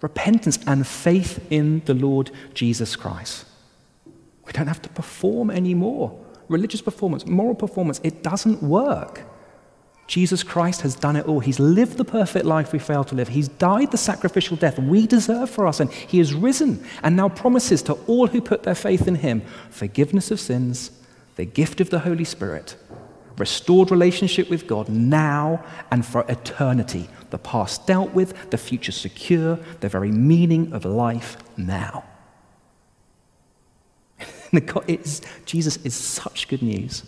Repentance 0.00 0.58
and 0.66 0.86
faith 0.86 1.44
in 1.50 1.82
the 1.86 1.94
Lord 1.94 2.30
Jesus 2.54 2.96
Christ. 2.96 3.46
We 4.44 4.52
don't 4.52 4.66
have 4.66 4.82
to 4.82 4.88
perform 4.90 5.50
anymore. 5.50 6.18
Religious 6.48 6.80
performance, 6.80 7.26
moral 7.26 7.54
performance, 7.54 8.00
it 8.04 8.22
doesn't 8.22 8.62
work. 8.62 9.22
Jesus 10.06 10.44
Christ 10.44 10.82
has 10.82 10.94
done 10.94 11.16
it 11.16 11.26
all. 11.26 11.40
He's 11.40 11.58
lived 11.58 11.96
the 11.96 12.04
perfect 12.04 12.44
life 12.46 12.72
we 12.72 12.78
fail 12.78 13.02
to 13.04 13.14
live. 13.14 13.28
He's 13.28 13.48
died 13.48 13.90
the 13.90 13.96
sacrificial 13.96 14.56
death 14.56 14.78
we 14.78 15.06
deserve 15.06 15.50
for 15.50 15.66
us, 15.66 15.80
and 15.80 15.92
He 15.92 16.18
has 16.18 16.32
risen 16.32 16.84
and 17.02 17.16
now 17.16 17.28
promises 17.28 17.82
to 17.82 17.94
all 18.06 18.28
who 18.28 18.40
put 18.40 18.62
their 18.62 18.76
faith 18.76 19.08
in 19.08 19.16
Him 19.16 19.42
forgiveness 19.70 20.30
of 20.30 20.38
sins, 20.38 20.92
the 21.34 21.44
gift 21.44 21.80
of 21.80 21.90
the 21.90 22.00
Holy 22.00 22.24
Spirit, 22.24 22.76
restored 23.38 23.90
relationship 23.90 24.48
with 24.48 24.66
God 24.66 24.88
now 24.88 25.64
and 25.90 26.04
for 26.04 26.24
eternity. 26.28 27.08
The 27.30 27.38
past 27.38 27.86
dealt 27.86 28.12
with, 28.12 28.50
the 28.50 28.58
future 28.58 28.92
secure, 28.92 29.58
the 29.80 29.88
very 29.88 30.10
meaning 30.10 30.72
of 30.72 30.84
life 30.84 31.36
now. 31.56 32.04
Jesus 35.44 35.76
is 35.78 35.94
such 35.94 36.48
good 36.48 36.62
news. 36.62 37.02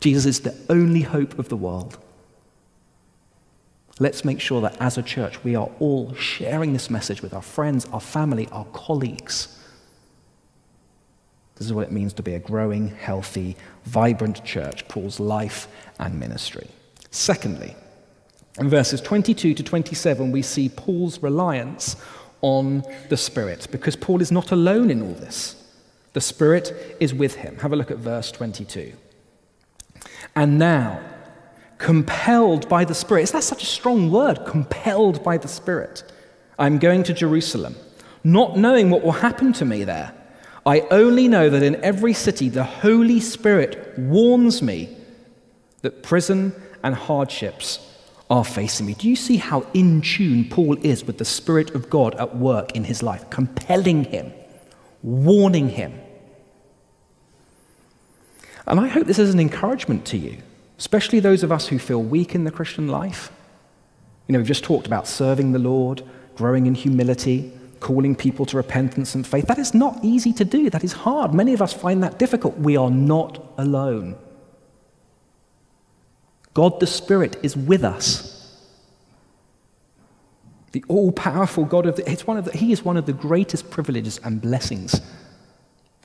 Jesus 0.00 0.26
is 0.26 0.40
the 0.40 0.54
only 0.68 1.02
hope 1.02 1.38
of 1.38 1.48
the 1.48 1.56
world. 1.56 1.98
Let's 3.98 4.24
make 4.24 4.40
sure 4.40 4.60
that 4.62 4.80
as 4.80 4.98
a 4.98 5.02
church, 5.02 5.42
we 5.44 5.54
are 5.54 5.70
all 5.78 6.14
sharing 6.14 6.72
this 6.72 6.90
message 6.90 7.22
with 7.22 7.34
our 7.34 7.42
friends, 7.42 7.86
our 7.92 8.00
family, 8.00 8.48
our 8.50 8.64
colleagues 8.66 9.58
this 11.62 11.68
is 11.68 11.74
what 11.74 11.86
it 11.86 11.92
means 11.92 12.12
to 12.14 12.24
be 12.24 12.34
a 12.34 12.40
growing, 12.40 12.88
healthy, 12.88 13.56
vibrant 13.84 14.44
church, 14.44 14.88
Paul's 14.88 15.20
life 15.20 15.68
and 16.00 16.18
ministry. 16.18 16.66
Secondly, 17.12 17.76
in 18.58 18.68
verses 18.68 19.00
22 19.00 19.54
to 19.54 19.62
27, 19.62 20.32
we 20.32 20.42
see 20.42 20.68
Paul's 20.68 21.22
reliance 21.22 21.94
on 22.40 22.82
the 23.10 23.16
Spirit, 23.16 23.68
because 23.70 23.94
Paul 23.94 24.20
is 24.20 24.32
not 24.32 24.50
alone 24.50 24.90
in 24.90 25.02
all 25.02 25.12
this. 25.12 25.54
The 26.14 26.20
Spirit 26.20 26.96
is 26.98 27.14
with 27.14 27.36
him. 27.36 27.56
Have 27.58 27.72
a 27.72 27.76
look 27.76 27.92
at 27.92 27.98
verse 27.98 28.32
22. 28.32 28.94
And 30.34 30.58
now, 30.58 31.00
compelled 31.78 32.68
by 32.68 32.84
the 32.84 32.94
Spirit, 32.94 33.22
is 33.22 33.30
that 33.30 33.44
such 33.44 33.62
a 33.62 33.66
strong 33.66 34.10
word? 34.10 34.44
Compelled 34.46 35.22
by 35.22 35.38
the 35.38 35.46
Spirit. 35.46 36.02
I'm 36.58 36.80
going 36.80 37.04
to 37.04 37.14
Jerusalem, 37.14 37.76
not 38.24 38.56
knowing 38.56 38.90
what 38.90 39.04
will 39.04 39.12
happen 39.12 39.52
to 39.52 39.64
me 39.64 39.84
there 39.84 40.12
I 40.64 40.80
only 40.90 41.26
know 41.28 41.50
that 41.50 41.62
in 41.62 41.82
every 41.82 42.14
city 42.14 42.48
the 42.48 42.64
Holy 42.64 43.20
Spirit 43.20 43.98
warns 43.98 44.62
me 44.62 44.96
that 45.82 46.02
prison 46.02 46.54
and 46.82 46.94
hardships 46.94 47.88
are 48.30 48.44
facing 48.44 48.86
me. 48.86 48.94
Do 48.94 49.08
you 49.08 49.16
see 49.16 49.36
how 49.36 49.66
in 49.74 50.00
tune 50.00 50.48
Paul 50.48 50.78
is 50.82 51.04
with 51.04 51.18
the 51.18 51.24
Spirit 51.24 51.74
of 51.74 51.90
God 51.90 52.14
at 52.14 52.36
work 52.36 52.72
in 52.72 52.84
his 52.84 53.02
life, 53.02 53.28
compelling 53.28 54.04
him, 54.04 54.32
warning 55.02 55.68
him? 55.68 55.92
And 58.66 58.78
I 58.78 58.86
hope 58.86 59.06
this 59.06 59.18
is 59.18 59.34
an 59.34 59.40
encouragement 59.40 60.06
to 60.06 60.16
you, 60.16 60.38
especially 60.78 61.18
those 61.18 61.42
of 61.42 61.50
us 61.50 61.66
who 61.66 61.78
feel 61.78 62.02
weak 62.02 62.34
in 62.34 62.44
the 62.44 62.52
Christian 62.52 62.88
life. 62.88 63.32
You 64.28 64.32
know, 64.32 64.38
we've 64.38 64.46
just 64.46 64.64
talked 64.64 64.86
about 64.86 65.08
serving 65.08 65.50
the 65.50 65.58
Lord, 65.58 66.02
growing 66.36 66.66
in 66.66 66.74
humility, 66.76 67.52
calling 67.82 68.14
people 68.14 68.46
to 68.46 68.56
repentance 68.56 69.14
and 69.14 69.26
faith. 69.26 69.46
That 69.46 69.58
is 69.58 69.74
not 69.74 69.98
easy 70.02 70.32
to 70.34 70.44
do. 70.44 70.70
That 70.70 70.84
is 70.84 70.92
hard. 70.92 71.34
Many 71.34 71.52
of 71.52 71.60
us 71.60 71.72
find 71.72 72.02
that 72.02 72.18
difficult. 72.18 72.56
We 72.56 72.76
are 72.76 72.90
not 72.90 73.44
alone. 73.58 74.16
God 76.54 76.80
the 76.80 76.86
Spirit 76.86 77.36
is 77.42 77.56
with 77.56 77.84
us. 77.84 78.30
The 80.72 80.84
all 80.88 81.12
powerful 81.12 81.64
God 81.64 81.84
of 81.84 81.96
the, 81.96 82.10
it's 82.10 82.26
one 82.26 82.38
of 82.38 82.46
the, 82.46 82.56
He 82.56 82.72
is 82.72 82.82
one 82.82 82.96
of 82.96 83.04
the 83.04 83.12
greatest 83.12 83.70
privileges 83.70 84.18
and 84.24 84.40
blessings 84.40 85.00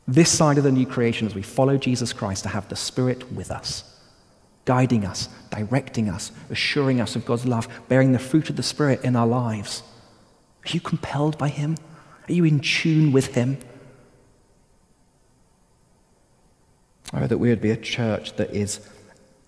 this 0.08 0.32
side 0.32 0.58
of 0.58 0.64
the 0.64 0.72
new 0.72 0.86
creation 0.86 1.28
as 1.28 1.36
we 1.36 1.42
follow 1.42 1.78
Jesus 1.78 2.14
Christ 2.14 2.44
to 2.44 2.50
have 2.50 2.70
the 2.70 2.76
Spirit 2.76 3.30
with 3.34 3.52
us, 3.52 3.84
guiding 4.64 5.06
us, 5.06 5.28
directing 5.50 6.10
us, 6.10 6.32
assuring 6.50 7.02
us 7.02 7.16
of 7.16 7.26
God's 7.26 7.46
love, 7.46 7.68
bearing 7.90 8.14
the 8.14 8.20
fruit 8.20 8.50
of 8.50 8.56
the 8.56 8.64
Spirit 8.64 9.04
in 9.04 9.16
our 9.16 9.28
lives. 9.28 9.84
Are 10.68 10.74
you 10.74 10.82
compelled 10.82 11.38
by 11.38 11.48
Him? 11.48 11.78
Are 12.28 12.34
you 12.34 12.44
in 12.44 12.60
tune 12.60 13.14
with 13.14 13.36
Him? 13.36 13.58
I 17.14 17.26
that 17.26 17.38
we 17.38 17.48
would 17.50 17.62
be 17.62 17.72
a 17.72 17.78
church 17.78 18.36
that 18.36 18.54
is 18.54 18.82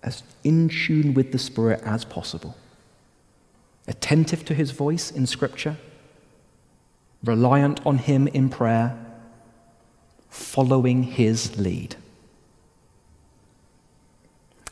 as 0.02 0.22
in 0.42 0.70
tune 0.70 1.12
with 1.12 1.30
the 1.30 1.38
Spirit 1.38 1.82
as 1.84 2.06
possible, 2.06 2.56
attentive 3.86 4.46
to 4.46 4.54
His 4.54 4.70
voice 4.70 5.10
in 5.10 5.26
Scripture, 5.26 5.76
reliant 7.22 7.84
on 7.84 7.98
Him 7.98 8.26
in 8.28 8.48
prayer, 8.48 8.98
following 10.30 11.02
His 11.02 11.58
lead. 11.58 11.96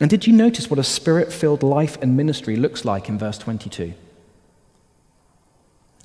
And 0.01 0.09
did 0.09 0.25
you 0.25 0.33
notice 0.33 0.69
what 0.69 0.79
a 0.79 0.83
spirit 0.83 1.31
filled 1.31 1.61
life 1.61 2.01
and 2.01 2.15
ministry 2.15 2.55
looks 2.55 2.85
like 2.85 3.09
in 3.09 3.19
verse 3.19 3.37
22? 3.37 3.93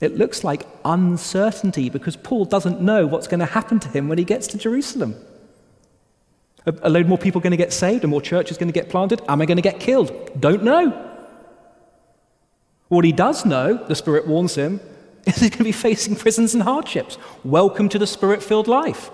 It 0.04 0.16
looks 0.16 0.44
like 0.44 0.66
uncertainty 0.84 1.88
because 1.88 2.16
Paul 2.16 2.44
doesn't 2.44 2.80
know 2.80 3.06
what's 3.06 3.26
going 3.26 3.40
to 3.40 3.46
happen 3.46 3.80
to 3.80 3.88
him 3.88 4.08
when 4.08 4.18
he 4.18 4.25
gets 4.25 4.46
to 4.49 4.58
Jerusalem. 4.58 5.16
A 6.66 6.88
load 6.88 7.06
more 7.06 7.18
people 7.18 7.40
are 7.40 7.42
going 7.42 7.50
to 7.50 7.56
get 7.56 7.73
saved? 7.73 8.04
Are 8.04 8.08
more 8.08 8.23
churches 8.23 8.56
going 8.56 8.68
to 8.68 8.73
get 8.73 8.88
planted? 8.88 9.20
Am 9.28 9.40
I 9.42 9.46
going 9.46 9.56
to 9.56 9.62
get 9.62 9.80
killed? 9.80 10.12
Don't 10.40 10.62
know. 10.62 11.11
What 12.88 13.04
he 13.04 13.12
does 13.12 13.44
know, 13.44 13.75
the 13.75 13.94
Spirit 13.94 14.26
warns 14.26 14.54
him, 14.54 14.80
is 15.26 15.37
he's 15.37 15.50
going 15.50 15.58
to 15.58 15.64
be 15.64 15.73
facing 15.73 16.16
prisons 16.16 16.54
and 16.54 16.62
hardships. 16.62 17.18
Welcome 17.42 17.88
to 17.90 17.99
the 17.99 18.06
Spirit 18.06 18.42
filled 18.42 18.68
life. 18.68 19.11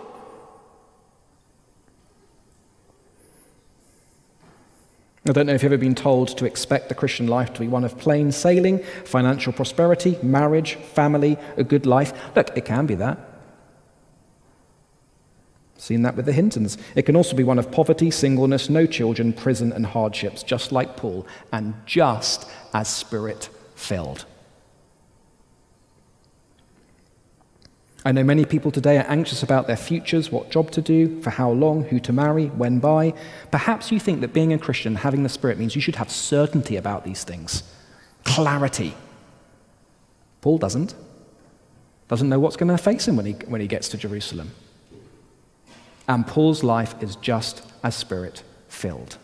I 5.29 5.33
don't 5.33 5.47
know 5.47 5.53
if 5.53 5.63
you've 5.63 5.73
ever 5.73 5.81
been 5.81 5.95
told 5.95 6.29
to 6.39 6.47
expect 6.47 6.89
the 6.89 6.95
Christian 6.95 7.27
life 7.27 7.53
to 7.53 7.61
be 7.61 7.69
one 7.69 7.85
of 7.85 7.99
plain 7.99 8.33
sailing, 8.33 8.79
financial 9.05 9.53
prosperity, 9.53 10.19
marriage, 10.23 10.77
family, 10.77 11.37
a 11.59 11.65
good 11.65 11.85
life. 11.85 12.15
Look, 12.35 12.57
it 12.57 12.65
can 12.65 12.87
be 12.87 12.95
that. 12.95 13.19
Seen 15.77 16.03
that 16.03 16.17
with 16.17 16.27
the 16.27 16.33
Hintons. 16.33 16.79
It 16.95 17.03
can 17.03 17.17
also 17.17 17.37
be 17.37 17.45
one 17.45 17.59
of 17.59 17.71
poverty, 17.71 18.11
singleness, 18.11 18.71
no 18.71 18.87
children, 18.87 19.33
prison, 19.33 19.73
and 19.73 19.87
hardships, 19.87 20.43
just 20.43 20.73
like 20.73 20.97
Paul, 20.97 21.27
and 21.53 21.75
just 21.85 22.49
as 22.73 22.89
spirit 22.89 23.51
filled. 23.75 24.25
I 28.05 28.13
know 28.13 28.25
many 28.25 28.47
people 28.47 28.71
today 28.71 28.97
are 28.97 29.07
anxious 29.09 29.43
about 29.43 29.67
their 29.67 29.77
futures, 29.77 30.33
what 30.33 30.51
job 30.51 30.71
to 30.71 30.81
do, 30.81 31.21
for 31.21 31.31
how 31.31 31.51
long, 31.51 31.85
who 31.85 32.01
to 32.01 32.13
marry, 32.13 32.47
when 32.47 32.79
by. 32.79 33.13
Perhaps 33.51 33.93
you 33.93 34.01
think 34.01 34.23
that 34.23 34.33
being 34.33 34.55
a 34.55 34.59
Christian, 34.59 34.95
having 34.95 35.23
the 35.23 35.29
Spirit, 35.29 35.59
means 35.59 35.75
you 35.75 35.83
should 35.83 35.97
have 35.97 36.11
certainty 36.11 36.77
about 36.77 37.05
these 37.05 37.25
things, 37.25 37.63
clarity. 38.25 38.95
Paul 40.41 40.57
doesn't. 40.57 40.95
Doesn't 42.09 42.29
know 42.29 42.41
what's 42.41 42.57
going 42.57 42.75
to 42.75 42.83
face 42.83 43.07
him 43.07 43.17
when 43.17 43.27
he, 43.27 43.33
when 43.33 43.61
he 43.61 43.67
gets 43.67 43.89
to 43.91 43.99
Jerusalem. 43.99 44.53
And 46.09 46.27
Paul's 46.27 46.65
life 46.65 47.01
is 47.03 47.17
just 47.17 47.63
as 47.85 47.95
Spirit 47.95 48.43
filled. 48.69 49.19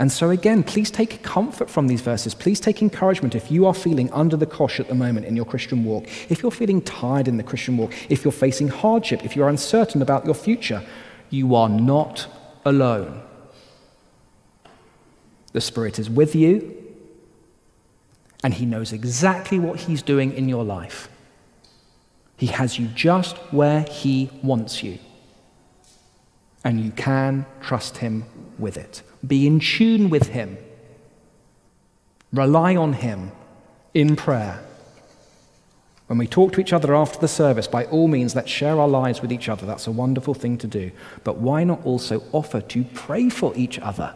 And 0.00 0.10
so, 0.10 0.30
again, 0.30 0.62
please 0.62 0.90
take 0.90 1.22
comfort 1.22 1.68
from 1.68 1.86
these 1.86 2.00
verses. 2.00 2.34
Please 2.34 2.58
take 2.58 2.80
encouragement 2.80 3.34
if 3.34 3.50
you 3.50 3.66
are 3.66 3.74
feeling 3.74 4.10
under 4.12 4.34
the 4.34 4.46
cosh 4.46 4.80
at 4.80 4.88
the 4.88 4.94
moment 4.94 5.26
in 5.26 5.36
your 5.36 5.44
Christian 5.44 5.84
walk, 5.84 6.06
if 6.30 6.42
you're 6.42 6.50
feeling 6.50 6.80
tired 6.80 7.28
in 7.28 7.36
the 7.36 7.42
Christian 7.42 7.76
walk, 7.76 7.92
if 8.08 8.24
you're 8.24 8.32
facing 8.32 8.68
hardship, 8.68 9.26
if 9.26 9.36
you're 9.36 9.50
uncertain 9.50 10.00
about 10.00 10.24
your 10.24 10.32
future, 10.32 10.82
you 11.28 11.54
are 11.54 11.68
not 11.68 12.26
alone. 12.64 13.22
The 15.52 15.60
Spirit 15.60 15.98
is 15.98 16.08
with 16.08 16.34
you, 16.34 16.76
And 18.42 18.54
He 18.54 18.64
knows 18.64 18.94
exactly 18.94 19.58
what 19.58 19.80
He's 19.80 20.00
doing 20.00 20.32
in 20.32 20.48
your 20.48 20.64
life. 20.64 21.10
He 22.38 22.46
has 22.46 22.78
you 22.78 22.86
just 22.86 23.36
where 23.52 23.82
He 23.82 24.30
wants 24.42 24.82
you. 24.82 24.98
And 26.64 26.80
you 26.80 26.90
can 26.90 27.44
trust 27.60 27.98
Him 27.98 28.24
with 28.60 28.76
it. 28.76 29.02
Be 29.26 29.46
in 29.46 29.60
tune 29.60 30.10
with 30.10 30.28
Him. 30.28 30.58
Rely 32.32 32.76
on 32.76 32.94
Him 32.94 33.32
in 33.94 34.16
prayer. 34.16 34.62
When 36.06 36.18
we 36.18 36.26
talk 36.26 36.52
to 36.54 36.60
each 36.60 36.72
other 36.72 36.94
after 36.94 37.20
the 37.20 37.28
service, 37.28 37.68
by 37.68 37.84
all 37.84 38.08
means, 38.08 38.34
let's 38.34 38.50
share 38.50 38.80
our 38.80 38.88
lives 38.88 39.22
with 39.22 39.32
each 39.32 39.48
other. 39.48 39.64
That's 39.64 39.86
a 39.86 39.92
wonderful 39.92 40.34
thing 40.34 40.58
to 40.58 40.66
do. 40.66 40.90
But 41.22 41.38
why 41.38 41.62
not 41.62 41.84
also 41.86 42.24
offer 42.32 42.60
to 42.60 42.84
pray 42.84 43.28
for 43.28 43.52
each 43.56 43.78
other? 43.78 44.14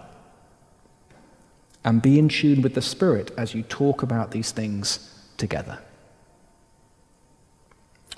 And 1.84 2.02
be 2.02 2.18
in 2.18 2.28
tune 2.28 2.62
with 2.62 2.74
the 2.74 2.82
Spirit 2.82 3.30
as 3.38 3.54
you 3.54 3.62
talk 3.62 4.02
about 4.02 4.32
these 4.32 4.50
things 4.50 5.10
together. 5.36 5.78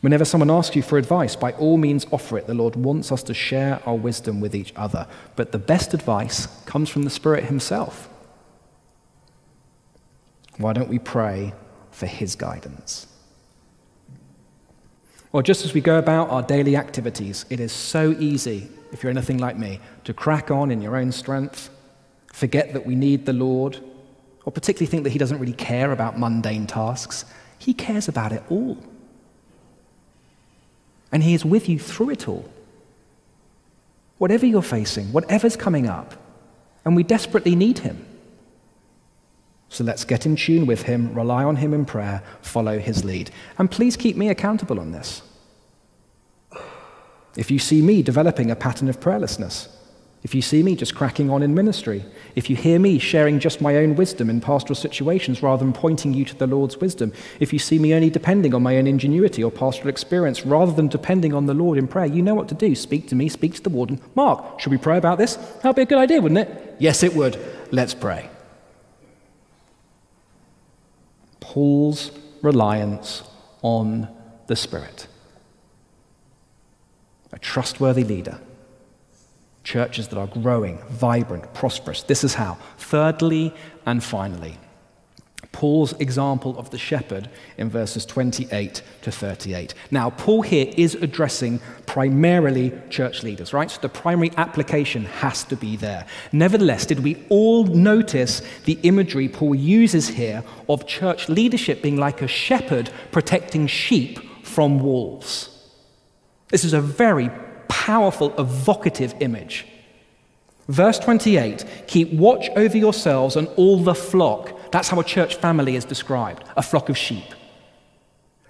Whenever 0.03 0.25
someone 0.25 0.50
asks 0.50 0.76
you 0.76 0.83
for 0.83 0.99
advice, 0.99 1.37
by 1.37 1.53
all 1.53 1.79
means 1.79 2.07
offer 2.12 2.37
it. 2.37 2.47
The 2.47 2.55
Lord 2.55 2.76
wants 2.76 3.11
us 3.11 3.23
to 3.25 3.35
share 3.35 3.81
our 3.87 3.97
wisdom 3.97 4.41
with 4.41 4.55
each 4.55 4.73
other. 4.76 5.07
But 5.37 5.53
the 5.53 5.59
best 5.59 5.95
advice 5.95 6.47
comes 6.65 6.91
from 6.91 7.03
the 7.03 7.11
Spirit 7.11 7.45
Himself. 7.45 8.09
Why 10.59 10.73
don't 10.73 10.88
we 10.88 10.99
pray 10.99 11.55
for 11.91 12.07
His 12.07 12.37
guidance? 12.37 13.07
Or 15.33 15.43
just 15.43 15.65
as 15.65 15.75
we 15.75 15.81
go 15.81 15.99
about 15.99 16.31
our 16.31 16.43
daily 16.43 16.76
activities, 16.76 17.45
it 17.50 17.61
is 17.61 17.73
so 17.73 18.15
easy, 18.19 18.69
if 18.93 19.03
you're 19.03 19.11
anything 19.11 19.38
like 19.38 19.59
me, 19.59 19.81
to 20.05 20.15
crack 20.15 20.50
on 20.50 20.71
in 20.71 20.81
your 20.81 20.97
own 20.97 21.11
strength, 21.11 21.71
forget 22.33 22.73
that 22.75 22.87
we 22.87 22.95
need 22.95 23.26
the 23.26 23.33
Lord, 23.33 23.79
or 24.45 24.53
particularly 24.53 24.91
think 24.91 25.05
that 25.05 25.11
He 25.11 25.19
doesn't 25.19 25.38
really 25.38 25.53
care 25.53 25.93
about 25.93 26.19
mundane 26.19 26.67
tasks. 26.67 27.25
He 27.59 27.75
cares 27.75 28.09
about 28.09 28.33
it 28.33 28.43
all. 28.50 28.79
And 31.13 31.23
He 31.23 31.35
is 31.35 31.45
with 31.45 31.69
you 31.69 31.79
through 31.79 32.11
it 32.11 32.29
all. 32.29 32.49
Whatever 34.19 34.47
you're 34.47 34.63
facing, 34.63 35.13
whatever's 35.13 35.57
coming 35.57 35.87
up, 35.87 36.15
and 36.85 36.97
we 36.97 37.03
desperately 37.03 37.55
need 37.55 37.79
Him. 37.79 38.05
So 39.69 39.85
let's 39.85 40.05
get 40.05 40.27
in 40.27 40.37
tune 40.37 40.67
with 40.67 40.83
Him, 40.83 41.13
rely 41.13 41.45
on 41.45 41.57
Him 41.57 41.75
in 41.75 41.85
prayer, 41.85 42.23
follow 42.41 42.79
His 42.79 43.05
lead. 43.05 43.31
And 43.59 43.71
please 43.71 43.97
keep 43.97 44.17
me 44.17 44.29
accountable 44.29 44.81
on 44.81 44.93
this. 44.93 45.23
If 47.37 47.51
you 47.51 47.59
see 47.59 47.83
me 47.83 48.03
developing 48.03 48.51
a 48.51 48.57
pattern 48.57 48.89
of 48.89 49.01
prayerlessness, 49.01 49.69
if 50.26 50.35
you 50.35 50.42
see 50.42 50.61
me 50.61 50.75
just 50.75 50.97
cracking 50.97 51.30
on 51.30 51.40
in 51.40 51.54
ministry, 51.54 52.04
if 52.35 52.50
you 52.50 52.56
hear 52.56 52.80
me 52.80 52.99
sharing 52.99 53.38
just 53.38 53.61
my 53.61 53.76
own 53.76 53.95
wisdom 53.95 54.28
in 54.28 54.40
pastoral 54.40 54.75
situations 54.75 55.40
rather 55.40 55.64
than 55.64 55.73
pointing 55.73 56.12
you 56.12 56.25
to 56.25 56.35
the 56.35 56.49
Lord's 56.49 56.78
wisdom, 56.78 57.12
if 57.38 57.52
you 57.52 57.61
see 57.61 57.78
me 57.78 57.95
only 57.95 58.11
depending 58.11 58.52
on 58.52 58.61
my 58.61 58.76
own 58.76 58.88
ingenuity 58.88 59.45
or 59.45 59.52
pastoral 59.52 59.88
experience 59.88 60.45
rather 60.45 60.73
than 60.73 60.88
depending 60.88 61.33
on 61.33 61.47
the 61.47 61.54
Lord 61.54 61.78
in 61.78 61.87
prayer, 61.87 62.06
you 62.06 62.23
know 62.23 62.35
what 62.35 62.49
to 62.49 62.56
do. 62.56 62.75
Speak 62.75 63.06
to 63.06 63.14
me, 63.14 63.28
speak 63.28 63.54
to 63.54 63.62
the 63.62 63.71
warden. 63.71 64.00
Mark, 64.16 64.59
should 64.59 64.73
we 64.73 64.78
pray 64.78 64.99
about 64.99 65.16
this? 65.16 65.37
That'd 65.62 65.76
be 65.76 65.83
a 65.83 65.87
good 65.87 65.99
idea, 65.99 66.21
wouldn't 66.21 66.40
it? 66.40 66.75
Yes, 66.80 67.04
it 67.04 67.14
would. 67.14 67.38
Let's 67.71 67.95
pray. 67.95 68.28
Paul's 71.38 72.11
reliance 72.42 73.23
on 73.62 74.09
the 74.49 74.56
Spirit 74.56 75.06
a 77.33 77.38
trustworthy 77.38 78.02
leader, 78.02 78.40
churches 79.66 80.08
that 80.08 80.18
are 80.18 80.28
growing, 80.28 80.78
vibrant, 80.88 81.52
prosperous. 81.52 82.04
This 82.04 82.25
is 82.25 82.35
how. 82.35 82.56
Thirdly 82.78 83.52
and 83.85 84.02
finally, 84.02 84.56
Paul's 85.50 85.92
example 85.94 86.56
of 86.58 86.70
the 86.70 86.78
shepherd 86.78 87.28
in 87.58 87.68
verses 87.68 88.06
28 88.06 88.82
to 89.02 89.11
38. 89.11 89.75
Now, 89.90 90.11
Paul 90.11 90.42
here 90.42 90.73
is 90.76 90.94
addressing 90.94 91.61
primarily 91.87 92.73
church 92.90 93.23
leaders, 93.23 93.52
right? 93.52 93.70
So 93.70 93.80
the 93.80 93.88
primary 93.88 94.30
application 94.37 95.06
has 95.06 95.44
to 95.44 95.56
be 95.56 95.76
there. 95.76 96.06
Nevertheless, 96.30 96.87
did 96.87 97.00
we 97.00 97.25
all 97.28 97.64
notice 97.64 98.42
the 98.66 98.78
imagery 98.82 99.28
Paul 99.28 99.54
uses 99.54 100.08
here 100.08 100.44
of 100.68 100.87
church 100.87 101.28
leadership 101.28 101.82
being 101.82 101.96
like 101.96 102.23
a 102.23 102.28
shepherd 102.28 102.90
protecting 103.11 103.66
sheep 103.66 104.20
from 104.44 104.79
wolves? 104.79 105.48
This 106.50 106.64
is 106.64 106.72
a 106.72 106.81
very 106.81 107.31
powerful, 107.68 108.35
evocative 108.38 109.14
image. 109.20 109.66
Verse 110.68 110.98
28 110.98 111.64
Keep 111.87 112.12
watch 112.12 112.48
over 112.57 112.76
yourselves 112.76 113.37
and 113.37 113.48
all 113.57 113.79
the 113.79 113.94
flock. 113.94 114.52
That's 114.72 114.88
how 114.88 115.00
a 115.00 115.05
church 115.05 115.37
family 115.37 115.76
is 115.76 115.85
described 115.85 116.44
a 116.57 116.62
flock 116.62 116.88
of 116.88 116.98
sheep. 116.98 117.24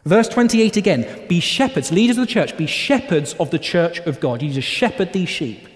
Verse 0.05 0.29
28 0.29 0.77
again 0.77 1.27
Be 1.29 1.41
shepherds, 1.41 1.93
leaders 1.93 2.17
of 2.17 2.27
the 2.27 2.33
church, 2.33 2.57
be 2.57 2.67
shepherds 2.67 3.35
of 3.35 3.51
the 3.51 3.59
church 3.59 3.99
of 4.01 4.21
God. 4.21 4.43
You 4.43 4.53
just 4.53 4.69
shepherd 4.69 5.13
these 5.13 5.29
sheep. 5.29 5.69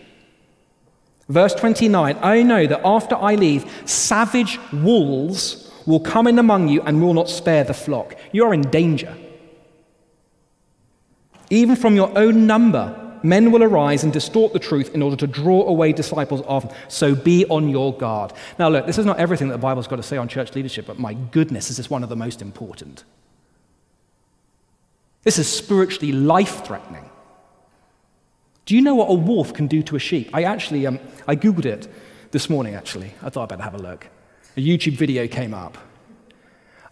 Verse 1.28 1.54
29 1.54 2.18
I 2.22 2.42
know 2.42 2.66
that 2.66 2.80
after 2.84 3.16
I 3.16 3.34
leave, 3.34 3.70
savage 3.84 4.58
wolves 4.72 5.70
will 5.86 6.00
come 6.00 6.26
in 6.26 6.38
among 6.38 6.68
you 6.68 6.82
and 6.82 7.02
will 7.02 7.14
not 7.14 7.28
spare 7.28 7.64
the 7.64 7.74
flock. 7.74 8.16
You 8.32 8.44
are 8.44 8.54
in 8.54 8.62
danger. 8.62 9.16
Even 11.50 11.74
from 11.74 11.96
your 11.96 12.16
own 12.16 12.46
number, 12.46 12.99
men 13.22 13.52
will 13.52 13.62
arise 13.62 14.04
and 14.04 14.12
distort 14.12 14.52
the 14.52 14.58
truth 14.58 14.94
in 14.94 15.02
order 15.02 15.16
to 15.16 15.26
draw 15.26 15.66
away 15.66 15.92
disciples 15.92 16.42
of. 16.42 16.74
So 16.88 17.14
be 17.14 17.46
on 17.46 17.68
your 17.68 17.96
guard. 17.96 18.32
Now, 18.58 18.68
look, 18.68 18.86
this 18.86 18.98
is 18.98 19.06
not 19.06 19.18
everything 19.18 19.48
that 19.48 19.54
the 19.54 19.58
Bible's 19.58 19.86
got 19.86 19.96
to 19.96 20.02
say 20.02 20.16
on 20.16 20.28
church 20.28 20.54
leadership, 20.54 20.86
but 20.86 20.98
my 20.98 21.14
goodness, 21.14 21.68
this 21.68 21.78
is 21.78 21.90
one 21.90 22.02
of 22.02 22.08
the 22.08 22.16
most 22.16 22.42
important. 22.42 23.04
This 25.22 25.38
is 25.38 25.46
spiritually 25.48 26.12
life 26.12 26.64
threatening. 26.64 27.10
Do 28.64 28.74
you 28.74 28.82
know 28.82 28.94
what 28.94 29.10
a 29.10 29.14
wolf 29.14 29.52
can 29.52 29.66
do 29.66 29.82
to 29.84 29.96
a 29.96 29.98
sheep? 29.98 30.30
I 30.32 30.44
actually, 30.44 30.86
um, 30.86 30.98
I 31.26 31.36
Googled 31.36 31.66
it 31.66 31.88
this 32.30 32.48
morning, 32.48 32.74
actually. 32.74 33.12
I 33.22 33.28
thought 33.28 33.42
I'd 33.42 33.48
better 33.48 33.62
have 33.62 33.74
a 33.74 33.78
look. 33.78 34.06
A 34.56 34.60
YouTube 34.60 34.96
video 34.96 35.26
came 35.26 35.52
up. 35.52 35.76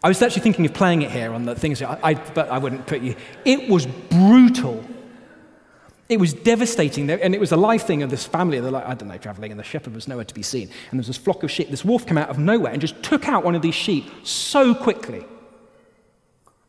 I 0.02 0.08
was 0.08 0.20
actually 0.22 0.42
thinking 0.42 0.66
of 0.66 0.74
playing 0.74 1.02
it 1.02 1.10
here 1.10 1.32
on 1.32 1.44
the 1.44 1.54
things, 1.54 1.82
I, 1.82 1.98
I, 2.02 2.14
but 2.14 2.48
I 2.50 2.58
wouldn't 2.58 2.86
put 2.86 3.02
you. 3.02 3.16
It 3.44 3.68
was 3.68 3.86
brutal. 3.86 4.84
It 6.08 6.18
was 6.18 6.32
devastating. 6.32 7.10
And 7.10 7.34
it 7.34 7.40
was 7.40 7.52
a 7.52 7.56
live 7.56 7.82
thing 7.82 8.02
of 8.02 8.10
this 8.10 8.24
family. 8.24 8.60
They're 8.60 8.70
like, 8.70 8.86
I 8.86 8.94
don't 8.94 9.08
know, 9.08 9.18
traveling, 9.18 9.50
and 9.50 9.60
the 9.60 9.64
shepherd 9.64 9.94
was 9.94 10.08
nowhere 10.08 10.24
to 10.24 10.34
be 10.34 10.42
seen. 10.42 10.68
And 10.90 10.92
there 10.92 10.98
was 11.00 11.06
this 11.08 11.18
flock 11.18 11.42
of 11.42 11.50
sheep. 11.50 11.70
This 11.70 11.84
wolf 11.84 12.06
came 12.06 12.18
out 12.18 12.30
of 12.30 12.38
nowhere 12.38 12.72
and 12.72 12.80
just 12.80 13.02
took 13.02 13.28
out 13.28 13.44
one 13.44 13.54
of 13.54 13.62
these 13.62 13.74
sheep 13.74 14.10
so 14.22 14.74
quickly. 14.74 15.24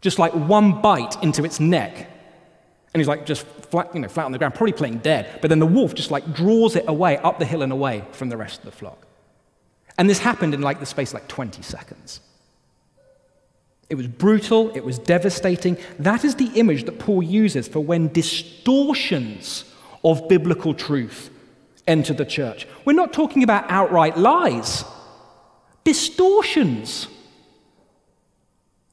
Just 0.02 0.20
like 0.20 0.34
one 0.34 0.82
bite 0.82 1.22
into 1.24 1.46
its 1.46 1.60
neck. 1.60 2.10
And 2.94 3.00
he's 3.00 3.08
like 3.08 3.26
just 3.26 3.46
flat, 3.46 3.94
you 3.94 4.02
know, 4.02 4.08
flat 4.08 4.26
on 4.26 4.32
the 4.32 4.38
ground, 4.38 4.56
probably 4.56 4.74
playing 4.74 5.00
dead. 5.00 5.40
But 5.42 5.50
then 5.50 5.60
the 5.60 5.66
wolf 5.66 5.94
just 5.94 6.12
like 6.12 6.34
draws 6.34 6.76
it 6.76 6.86
away, 6.88 7.18
up 7.18 7.40
the 7.40 7.46
hill 7.46 7.62
and 7.62 7.72
away 7.72 8.04
from 8.12 8.30
the 8.30 8.38
rest 8.38 8.60
of 8.60 8.66
the 8.66 8.72
flock. 8.72 9.06
And 9.98 10.10
this 10.10 10.20
happened 10.20 10.54
in 10.54 10.62
like 10.62 10.80
the 10.80 10.86
space 10.86 11.14
like 11.14 11.28
20 11.28 11.62
seconds. 11.62 12.22
It 13.90 13.96
was 13.96 14.08
brutal, 14.08 14.70
it 14.76 14.86
was 14.86 15.00
devastating. 15.00 15.78
That 15.98 16.24
is 16.24 16.36
the 16.36 16.52
image 16.56 16.86
that 16.86 17.00
Paul 17.00 17.24
uses 17.24 17.68
for 17.68 17.80
when 17.80 18.10
distortions 18.10 19.66
of 20.04 20.28
biblical 20.30 20.74
truth 20.76 21.32
enter 21.88 22.14
the 22.14 22.26
church. 22.26 22.68
We're 22.86 22.94
not 22.94 23.14
talking 23.14 23.44
about 23.44 23.66
outright 23.70 24.16
lies, 24.18 24.86
distortions 25.84 27.08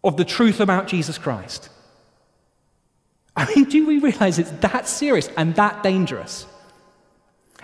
of 0.02 0.16
the 0.16 0.24
truth 0.24 0.60
about 0.60 0.86
Jesus 0.86 1.18
Christ. 1.18 1.68
I 3.36 3.54
mean, 3.54 3.64
do 3.66 3.86
we 3.86 3.98
realize 3.98 4.38
it's 4.38 4.50
that 4.50 4.88
serious 4.88 5.28
and 5.36 5.54
that 5.56 5.82
dangerous? 5.82 6.46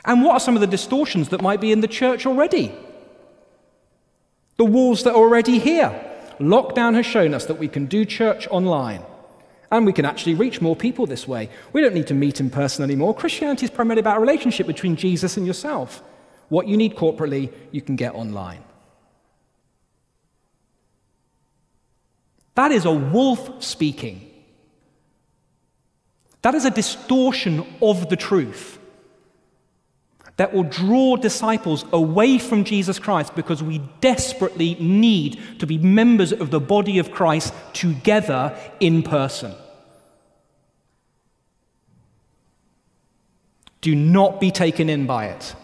And 0.04 0.22
what 0.22 0.32
are 0.32 0.40
some 0.40 0.54
of 0.54 0.60
the 0.60 0.66
distortions 0.66 1.30
that 1.30 1.40
might 1.40 1.62
be 1.62 1.72
in 1.72 1.80
the 1.80 1.88
church 1.88 2.26
already? 2.26 2.74
The 4.58 4.66
wolves 4.66 5.04
that 5.04 5.12
are 5.12 5.16
already 5.16 5.58
here. 5.58 6.11
Lockdown 6.42 6.94
has 6.94 7.06
shown 7.06 7.34
us 7.34 7.46
that 7.46 7.58
we 7.58 7.68
can 7.68 7.86
do 7.86 8.04
church 8.04 8.46
online. 8.48 9.02
And 9.70 9.86
we 9.86 9.92
can 9.92 10.04
actually 10.04 10.34
reach 10.34 10.60
more 10.60 10.76
people 10.76 11.06
this 11.06 11.26
way. 11.26 11.48
We 11.72 11.80
don't 11.80 11.94
need 11.94 12.08
to 12.08 12.14
meet 12.14 12.40
in 12.40 12.50
person 12.50 12.84
anymore. 12.84 13.14
Christianity 13.14 13.64
is 13.64 13.70
primarily 13.70 14.00
about 14.00 14.18
a 14.18 14.20
relationship 14.20 14.66
between 14.66 14.96
Jesus 14.96 15.38
and 15.38 15.46
yourself. 15.46 16.02
What 16.50 16.68
you 16.68 16.76
need 16.76 16.94
corporately, 16.94 17.50
you 17.70 17.80
can 17.80 17.96
get 17.96 18.14
online. 18.14 18.62
That 22.54 22.70
is 22.70 22.84
a 22.84 22.92
wolf 22.92 23.62
speaking. 23.62 24.28
That 26.42 26.54
is 26.54 26.66
a 26.66 26.70
distortion 26.70 27.64
of 27.80 28.10
the 28.10 28.16
truth 28.16 28.78
that 30.36 30.52
will 30.52 30.64
draw 30.64 31.16
disciples 31.16 31.84
away 31.92 32.38
from 32.38 32.64
Jesus 32.64 32.98
Christ 32.98 33.34
because 33.34 33.62
we 33.62 33.78
desperately 34.00 34.74
need 34.76 35.40
to 35.58 35.66
be 35.66 35.78
members 35.78 36.32
of 36.32 36.50
the 36.50 36.60
body 36.60 36.98
of 36.98 37.12
Christ 37.12 37.52
together 37.72 38.56
in 38.80 39.02
person. 39.02 39.54
Do 43.80 43.94
not 43.94 44.40
be 44.40 44.50
taken 44.50 44.88
in 44.88 45.06
by 45.06 45.26
it. 45.26 45.54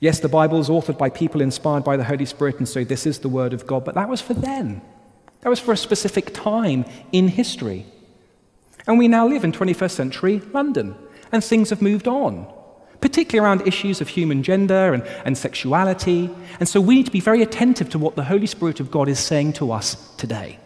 Yes, 0.00 0.18
the 0.20 0.30
Bible 0.30 0.58
is 0.58 0.70
authored 0.70 0.96
by 0.96 1.10
people 1.10 1.42
inspired 1.42 1.84
by 1.84 1.98
the 1.98 2.04
Holy 2.04 2.24
Spirit, 2.24 2.56
and 2.56 2.66
so 2.66 2.84
this 2.84 3.06
is 3.06 3.18
the 3.18 3.28
Word 3.28 3.52
of 3.52 3.66
God, 3.66 3.84
but 3.84 3.94
that 3.94 4.08
was 4.08 4.22
for 4.22 4.32
then. 4.32 4.80
That 5.42 5.50
was 5.50 5.60
for 5.60 5.72
a 5.72 5.76
specific 5.76 6.32
time 6.32 6.86
in 7.12 7.28
history. 7.28 7.84
And 8.86 8.98
we 8.98 9.08
now 9.08 9.26
live 9.26 9.44
in 9.44 9.52
21st 9.52 9.90
century 9.90 10.42
London, 10.52 10.94
and 11.32 11.42
things 11.42 11.70
have 11.70 11.82
moved 11.82 12.08
on, 12.08 12.52
particularly 13.00 13.46
around 13.46 13.66
issues 13.66 14.00
of 14.00 14.08
human 14.08 14.42
gender 14.42 14.92
and, 14.94 15.02
and 15.24 15.36
sexuality. 15.36 16.30
And 16.58 16.68
so 16.68 16.80
we 16.80 16.94
need 16.94 17.06
to 17.06 17.12
be 17.12 17.20
very 17.20 17.42
attentive 17.42 17.90
to 17.90 17.98
what 17.98 18.16
the 18.16 18.24
Holy 18.24 18.46
Spirit 18.46 18.80
of 18.80 18.90
God 18.90 19.08
is 19.08 19.18
saying 19.18 19.54
to 19.54 19.72
us 19.72 20.14
today. 20.16 20.58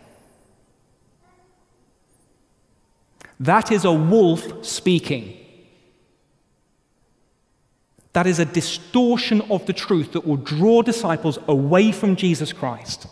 That 3.41 3.73
is 3.73 3.85
a 3.85 3.93
wolf 3.93 4.65
speaking. 4.65 5.37
That 8.13 8.27
is 8.29 8.39
a 8.39 8.45
distortion 8.45 9.41
of 9.51 9.67
the 9.67 9.73
truth 9.73 10.13
that 10.13 10.25
will 10.25 10.37
draw 10.37 10.83
disciples 10.83 11.39
away 11.49 11.91
from 11.91 12.15
Jesus 12.15 12.53
Christ. 12.53 13.09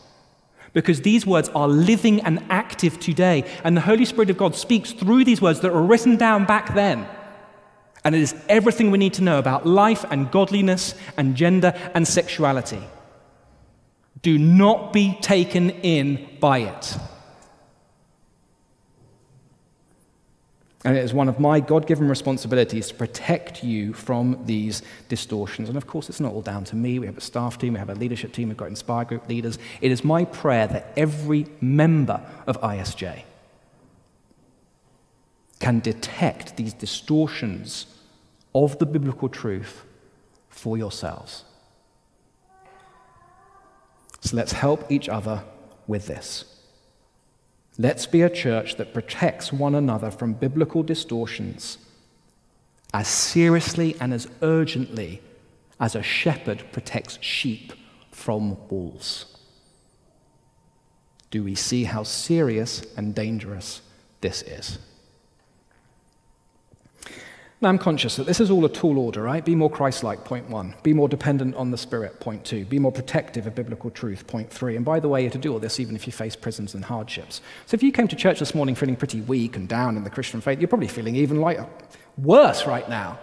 Because 0.73 1.03
these 1.03 1.27
words 1.27 1.51
are 1.51 1.69
living 1.69 2.21
and 2.21 2.45
active 2.49 2.99
today, 2.99 3.45
and 3.63 3.77
the 3.77 3.83
Holy 3.83 4.05
Spirit 4.05 4.31
of 4.31 4.39
God 4.39 4.57
speaks 4.57 4.93
through 4.93 5.25
these 5.25 5.43
words 5.43 5.61
that 5.61 5.73
were 5.73 5.83
written 5.83 6.17
down 6.17 6.47
back 6.47 6.75
then. 6.75 7.07
And 8.05 8.15
it 8.15 8.23
is 8.23 8.35
everything 8.49 8.91
we 8.91 8.99
need 8.99 9.15
to 9.15 9.23
know 9.23 9.39
about 9.39 9.67
life 9.67 10.05
and 10.11 10.31
godliness 10.31 10.95
and 11.17 11.37
gender 11.37 11.73
and 11.95 12.09
sexuality. 12.09 12.83
Do 14.23 14.39
not 14.39 14.93
be 14.93 15.19
taken 15.21 15.71
in 15.71 16.29
by 16.41 16.59
it. 16.59 16.97
And 20.85 20.97
it 20.97 21.05
is 21.05 21.15
one 21.15 21.29
of 21.29 21.39
my 21.39 21.61
God 21.61 21.87
given 21.87 22.09
responsibilities 22.09 22.89
to 22.89 22.95
protect 22.95 23.63
you 23.63 23.93
from 23.93 24.43
these 24.47 24.83
distortions. 25.09 25.69
And 25.69 25.77
of 25.77 25.87
course, 25.87 26.09
it's 26.09 26.19
not 26.19 26.33
all 26.33 26.43
down 26.43 26.65
to 26.65 26.77
me. 26.77 26.99
We 26.99 27.07
have 27.07 27.19
a 27.19 27.21
staff 27.21 27.57
team, 27.57 27.75
we 27.75 27.79
have 27.79 27.91
a 27.91 27.95
leadership 27.95 28.33
team, 28.33 28.49
we've 28.49 28.57
got 28.57 28.69
Inspire 28.69 29.05
Group 29.05 29.29
leaders. 29.29 29.59
It 29.81 29.93
is 29.93 30.03
my 30.03 30.25
prayer 30.25 30.67
that 30.67 30.93
every 30.97 31.47
member 31.61 32.21
of 32.49 32.61
ISJ 32.61 33.23
can 35.61 35.79
detect 35.79 36.57
these 36.57 36.75
distortions 36.75 37.87
of 38.53 38.79
the 38.81 38.87
biblical 38.87 39.29
truth 39.29 39.85
for 40.49 40.77
yourselves. 40.77 41.45
So 44.21 44.37
let's 44.37 44.53
help 44.53 44.91
each 44.91 45.09
other 45.09 45.45
with 45.87 46.07
this. 46.09 46.52
Let's 47.79 48.07
be 48.07 48.23
a 48.23 48.31
church 48.31 48.77
that 48.77 48.93
protects 48.93 49.53
one 49.53 49.75
another 49.75 50.11
from 50.11 50.35
biblical 50.35 50.83
distortions 50.83 51.79
as 52.93 53.09
seriously 53.09 53.97
and 54.01 54.13
as 54.13 54.29
urgently 54.43 55.23
as 55.81 55.95
a 55.95 56.03
shepherd 56.03 56.63
protects 56.73 57.19
sheep 57.23 57.73
from 58.11 58.57
wolves. 58.69 59.25
Do 61.31 61.43
we 61.43 61.55
see 61.55 61.85
how 61.85 62.03
serious 62.03 62.83
and 62.97 63.15
dangerous 63.15 63.81
this 64.21 64.43
is? 64.43 64.79
Now, 67.63 67.69
I'm 67.69 67.79
conscious 67.79 68.17
that 68.17 68.27
this 68.27 68.41
is 68.41 68.51
all 68.51 68.65
a 68.65 68.69
tall 68.69 68.99
order, 68.99 69.23
right? 69.23 69.45
Be 69.45 69.55
more 69.55 69.71
Christ 69.71 70.03
like, 70.03 70.25
point 70.25 70.51
one. 70.51 70.75
Be 70.83 70.93
more 70.93 71.09
dependent 71.09 71.55
on 71.55 71.71
the 71.71 71.79
Spirit, 71.79 72.19
point 72.19 72.45
two. 72.45 72.65
Be 72.65 72.81
more 72.81 72.91
protective 72.91 73.47
of 73.47 73.55
biblical 73.55 73.89
truth, 73.89 74.27
point 74.27 74.51
three. 74.51 74.75
And 74.75 74.85
by 74.85 74.99
the 74.99 75.09
way, 75.09 75.23
you 75.23 75.31
to 75.31 75.39
do 75.39 75.53
all 75.53 75.61
this 75.61 75.79
even 75.79 75.95
if 75.95 76.05
you 76.05 76.13
face 76.13 76.35
prisons 76.35 76.75
and 76.75 76.85
hardships. 76.85 77.41
So 77.67 77.77
if 77.77 77.83
you 77.85 77.93
came 77.93 78.09
to 78.09 78.17
church 78.17 78.41
this 78.41 78.53
morning 78.53 78.75
feeling 78.75 78.97
pretty 78.97 79.21
weak 79.21 79.55
and 79.55 79.69
down 79.69 79.97
in 79.97 80.03
the 80.03 80.11
Christian 80.11 80.41
faith, 80.41 80.59
you're 80.59 80.67
probably 80.67 80.89
feeling 80.89 81.15
even 81.15 81.41
like 81.41 81.61
worse 82.19 82.67
right 82.67 82.89
now 82.89 83.21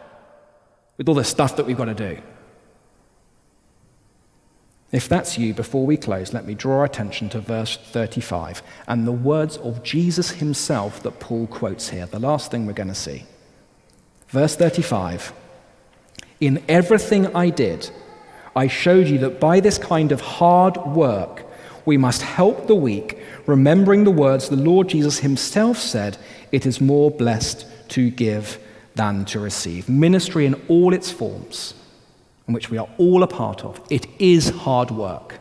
with 0.97 1.09
all 1.09 1.15
the 1.15 1.25
stuff 1.25 1.57
that 1.57 1.65
we've 1.65 1.75
got 1.75 1.85
to 1.85 1.93
do. 1.93 2.21
If 4.93 5.09
that's 5.09 5.37
you, 5.37 5.53
before 5.53 5.85
we 5.85 5.97
close, 5.97 6.33
let 6.33 6.45
me 6.45 6.53
draw 6.53 6.77
our 6.77 6.85
attention 6.85 7.27
to 7.31 7.41
verse 7.41 7.75
35 7.75 8.63
and 8.87 9.05
the 9.05 9.11
words 9.11 9.57
of 9.57 9.83
Jesus 9.83 10.31
himself 10.31 11.03
that 11.03 11.19
Paul 11.19 11.45
quotes 11.47 11.89
here, 11.89 12.05
the 12.05 12.19
last 12.19 12.51
thing 12.51 12.65
we're 12.65 12.71
going 12.71 12.87
to 12.87 12.95
see. 12.95 13.25
Verse 14.29 14.55
35 14.55 15.33
In 16.39 16.63
everything 16.67 17.35
I 17.35 17.49
did, 17.49 17.89
I 18.55 18.67
showed 18.67 19.07
you 19.07 19.17
that 19.19 19.39
by 19.39 19.59
this 19.59 19.77
kind 19.77 20.11
of 20.11 20.21
hard 20.21 20.77
work, 20.77 21.45
we 21.85 21.97
must 21.97 22.21
help 22.21 22.67
the 22.67 22.75
weak, 22.75 23.17
remembering 23.45 24.03
the 24.03 24.11
words 24.11 24.49
the 24.49 24.55
Lord 24.55 24.89
Jesus 24.89 25.19
himself 25.19 25.77
said, 25.77 26.17
It 26.51 26.65
is 26.65 26.79
more 26.79 27.09
blessed 27.09 27.65
to 27.89 28.09
give 28.11 28.59
than 28.95 29.25
to 29.25 29.39
receive. 29.39 29.89
Ministry 29.89 30.45
in 30.45 30.55
all 30.67 30.93
its 30.93 31.09
forms, 31.09 31.73
in 32.47 32.53
which 32.53 32.69
we 32.69 32.77
are 32.77 32.89
all 32.97 33.23
a 33.23 33.27
part 33.27 33.63
of, 33.63 33.81
it 33.89 34.05
is 34.19 34.49
hard 34.49 34.91
work. 34.91 35.39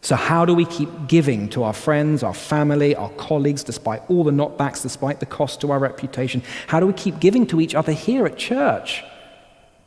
So, 0.00 0.14
how 0.14 0.44
do 0.44 0.54
we 0.54 0.64
keep 0.64 1.08
giving 1.08 1.48
to 1.50 1.64
our 1.64 1.72
friends, 1.72 2.22
our 2.22 2.34
family, 2.34 2.94
our 2.94 3.10
colleagues, 3.10 3.64
despite 3.64 4.02
all 4.08 4.24
the 4.24 4.30
knockbacks, 4.30 4.82
despite 4.82 5.20
the 5.20 5.26
cost 5.26 5.60
to 5.62 5.72
our 5.72 5.78
reputation? 5.78 6.42
How 6.68 6.80
do 6.80 6.86
we 6.86 6.92
keep 6.92 7.18
giving 7.18 7.46
to 7.48 7.60
each 7.60 7.74
other 7.74 7.92
here 7.92 8.24
at 8.24 8.38
church? 8.38 9.02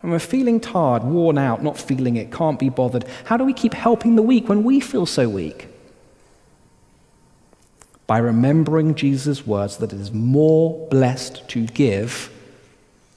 When 0.01 0.11
we're 0.11 0.19
feeling 0.19 0.59
tired, 0.59 1.03
worn 1.03 1.37
out, 1.37 1.63
not 1.63 1.77
feeling 1.77 2.17
it, 2.17 2.31
can't 2.31 2.59
be 2.59 2.69
bothered, 2.69 3.05
how 3.25 3.37
do 3.37 3.45
we 3.45 3.53
keep 3.53 3.73
helping 3.73 4.15
the 4.15 4.21
weak 4.21 4.49
when 4.49 4.63
we 4.63 4.79
feel 4.79 5.05
so 5.05 5.29
weak? 5.29 5.67
By 8.07 8.17
remembering 8.17 8.95
Jesus' 8.95 9.47
words 9.47 9.77
that 9.77 9.93
it 9.93 9.99
is 9.99 10.11
more 10.11 10.87
blessed 10.89 11.47
to 11.49 11.67
give 11.67 12.31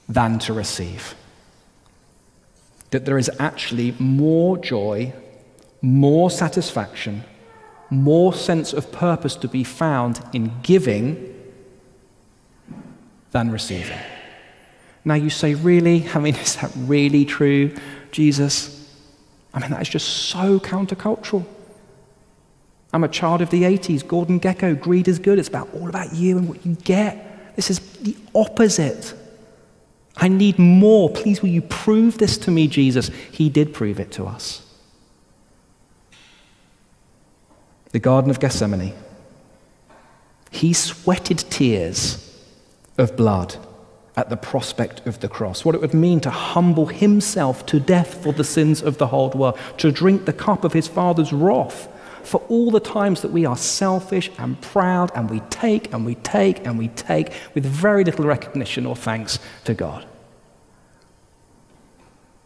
than 0.07 0.39
to 0.39 0.53
receive. 0.53 1.15
That 2.91 3.05
there 3.05 3.17
is 3.17 3.31
actually 3.39 3.95
more 3.99 4.57
joy 4.57 5.13
more 5.85 6.31
satisfaction, 6.31 7.23
more 7.91 8.33
sense 8.33 8.73
of 8.73 8.91
purpose 8.91 9.35
to 9.35 9.47
be 9.47 9.63
found 9.63 10.19
in 10.33 10.51
giving 10.63 11.31
than 13.31 13.51
receiving. 13.51 13.99
Now 15.03 15.13
you 15.13 15.29
say, 15.29 15.53
really? 15.53 16.09
I 16.15 16.19
mean, 16.19 16.35
is 16.35 16.55
that 16.55 16.71
really 16.75 17.23
true, 17.23 17.75
Jesus? 18.11 18.71
I 19.53 19.59
mean, 19.59 19.69
that 19.69 19.81
is 19.83 19.89
just 19.89 20.07
so 20.07 20.59
countercultural. 20.59 21.45
I'm 22.91 23.03
a 23.03 23.07
child 23.07 23.41
of 23.41 23.51
the 23.51 23.63
80s. 23.63 24.07
Gordon 24.07 24.39
Gekko, 24.39 24.79
greed 24.79 25.07
is 25.07 25.19
good. 25.19 25.37
It's 25.37 25.49
about 25.49 25.71
all 25.75 25.87
about 25.87 26.13
you 26.13 26.37
and 26.39 26.49
what 26.49 26.65
you 26.65 26.75
get. 26.75 27.55
This 27.55 27.69
is 27.69 27.79
the 27.97 28.17
opposite. 28.33 29.13
I 30.17 30.29
need 30.29 30.57
more. 30.57 31.11
Please, 31.11 31.41
will 31.41 31.49
you 31.49 31.61
prove 31.61 32.17
this 32.17 32.37
to 32.39 32.51
me, 32.51 32.67
Jesus? 32.67 33.11
He 33.31 33.49
did 33.49 33.73
prove 33.73 33.99
it 33.99 34.11
to 34.13 34.25
us. 34.25 34.64
The 37.95 37.99
Garden 37.99 38.29
of 38.29 38.41
Gethsemane, 38.41 38.93
he 40.51 40.73
sweated 40.73 41.37
tears 41.49 42.37
of 42.97 43.15
blood 43.15 43.55
at 44.17 44.29
the 44.29 44.35
prospect 44.35 45.07
of 45.07 45.21
the 45.21 45.29
cross, 45.29 45.63
what 45.63 45.75
it 45.75 45.79
would 45.79 45.93
mean 45.93 46.19
to 46.19 46.29
humble 46.29 46.87
himself 46.87 47.65
to 47.67 47.79
death 47.79 48.21
for 48.21 48.33
the 48.33 48.43
sins 48.43 48.83
of 48.83 48.97
the 48.97 49.07
whole 49.07 49.29
world, 49.29 49.57
to 49.77 49.93
drink 49.93 50.25
the 50.25 50.33
cup 50.33 50.65
of 50.65 50.73
his 50.73 50.89
Father's 50.89 51.31
wrath 51.31 51.87
for 52.21 52.41
all 52.49 52.69
the 52.69 52.81
times 52.81 53.21
that 53.21 53.31
we 53.31 53.45
are 53.45 53.55
selfish 53.55 54.29
and 54.39 54.59
proud 54.59 55.09
and 55.15 55.29
we 55.29 55.39
take 55.49 55.93
and 55.93 56.05
we 56.05 56.15
take 56.15 56.67
and 56.67 56.77
we 56.77 56.89
take 56.89 57.31
with 57.53 57.65
very 57.65 58.03
little 58.03 58.25
recognition 58.25 58.85
or 58.85 58.97
thanks 58.97 59.39
to 59.63 59.73
God. 59.73 60.05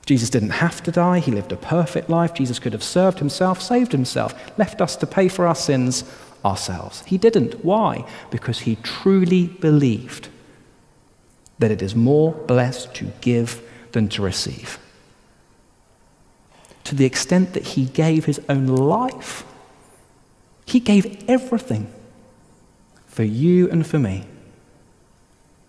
Jesus 0.10 0.32
didn't 0.32 0.50
have 0.50 0.82
to 0.82 0.92
die. 0.92 1.20
He 1.20 1.30
lived 1.30 1.52
a 1.52 1.56
perfect 1.56 2.10
life. 2.10 2.34
Jesus 2.34 2.58
could 2.58 2.74
have 2.74 2.82
served 2.82 3.20
himself, 3.20 3.62
saved 3.62 3.92
himself, 3.92 4.34
left 4.58 4.82
us 4.82 4.96
to 4.96 5.06
pay 5.06 5.28
for 5.28 5.46
our 5.46 5.54
sins 5.54 6.04
ourselves. 6.44 7.04
He 7.06 7.20
didn't. 7.20 7.64
Why? 7.64 8.08
Because 8.32 8.62
he 8.62 8.78
truly 8.78 9.46
believed 9.46 10.30
that 11.60 11.70
it 11.70 11.84
is 11.84 11.94
more 11.94 12.32
blessed 12.32 12.96
to 12.96 13.12
give 13.22 13.62
than 13.92 14.10
to 14.10 14.24
receive. 14.24 14.80
To 16.86 16.96
the 16.96 17.06
extent 17.06 17.54
that 17.54 17.68
he 17.68 17.86
gave 17.86 18.26
his 18.26 18.42
own 18.50 18.66
life, 18.66 19.44
he 20.66 20.80
gave 20.80 21.24
everything 21.30 21.94
for 23.06 23.22
you 23.22 23.70
and 23.70 23.86
for 23.86 24.00
me 24.00 24.26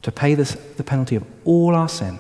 to 0.01 0.11
pay 0.11 0.35
this, 0.35 0.53
the 0.79 0.83
penalty 0.83 1.17
of 1.17 1.27
all 1.45 1.75
our 1.75 1.91
sin 1.91 2.19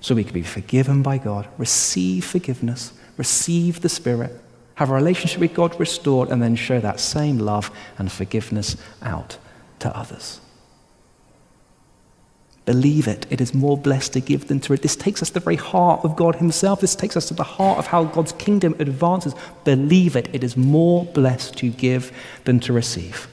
so 0.00 0.14
we 0.14 0.24
can 0.24 0.34
be 0.34 0.42
forgiven 0.42 1.02
by 1.02 1.18
God, 1.18 1.48
receive 1.58 2.24
forgiveness, 2.24 2.92
receive 3.16 3.80
the 3.80 3.88
Spirit, 3.88 4.40
have 4.76 4.90
a 4.90 4.94
relationship 4.94 5.40
with 5.40 5.54
God 5.54 5.78
restored, 5.80 6.28
and 6.28 6.42
then 6.42 6.54
show 6.54 6.80
that 6.80 7.00
same 7.00 7.38
love 7.38 7.70
and 7.98 8.10
forgiveness 8.10 8.76
out 9.02 9.38
to 9.80 9.96
others. 9.96 10.40
Believe 12.64 13.08
it. 13.08 13.26
It 13.30 13.40
is 13.40 13.54
more 13.54 13.78
blessed 13.78 14.12
to 14.12 14.20
give 14.20 14.48
than 14.48 14.60
to 14.60 14.72
receive. 14.74 14.82
This 14.82 14.96
takes 14.96 15.22
us 15.22 15.28
to 15.28 15.34
the 15.34 15.40
very 15.40 15.56
heart 15.56 16.04
of 16.04 16.16
God 16.16 16.36
Himself. 16.36 16.82
This 16.82 16.94
takes 16.94 17.16
us 17.16 17.26
to 17.28 17.34
the 17.34 17.42
heart 17.42 17.78
of 17.78 17.86
how 17.86 18.04
God's 18.04 18.32
kingdom 18.32 18.76
advances. 18.78 19.34
Believe 19.64 20.14
it. 20.16 20.28
It 20.34 20.44
is 20.44 20.54
more 20.54 21.06
blessed 21.06 21.56
to 21.56 21.70
give 21.70 22.12
than 22.44 22.60
to 22.60 22.74
receive. 22.74 23.26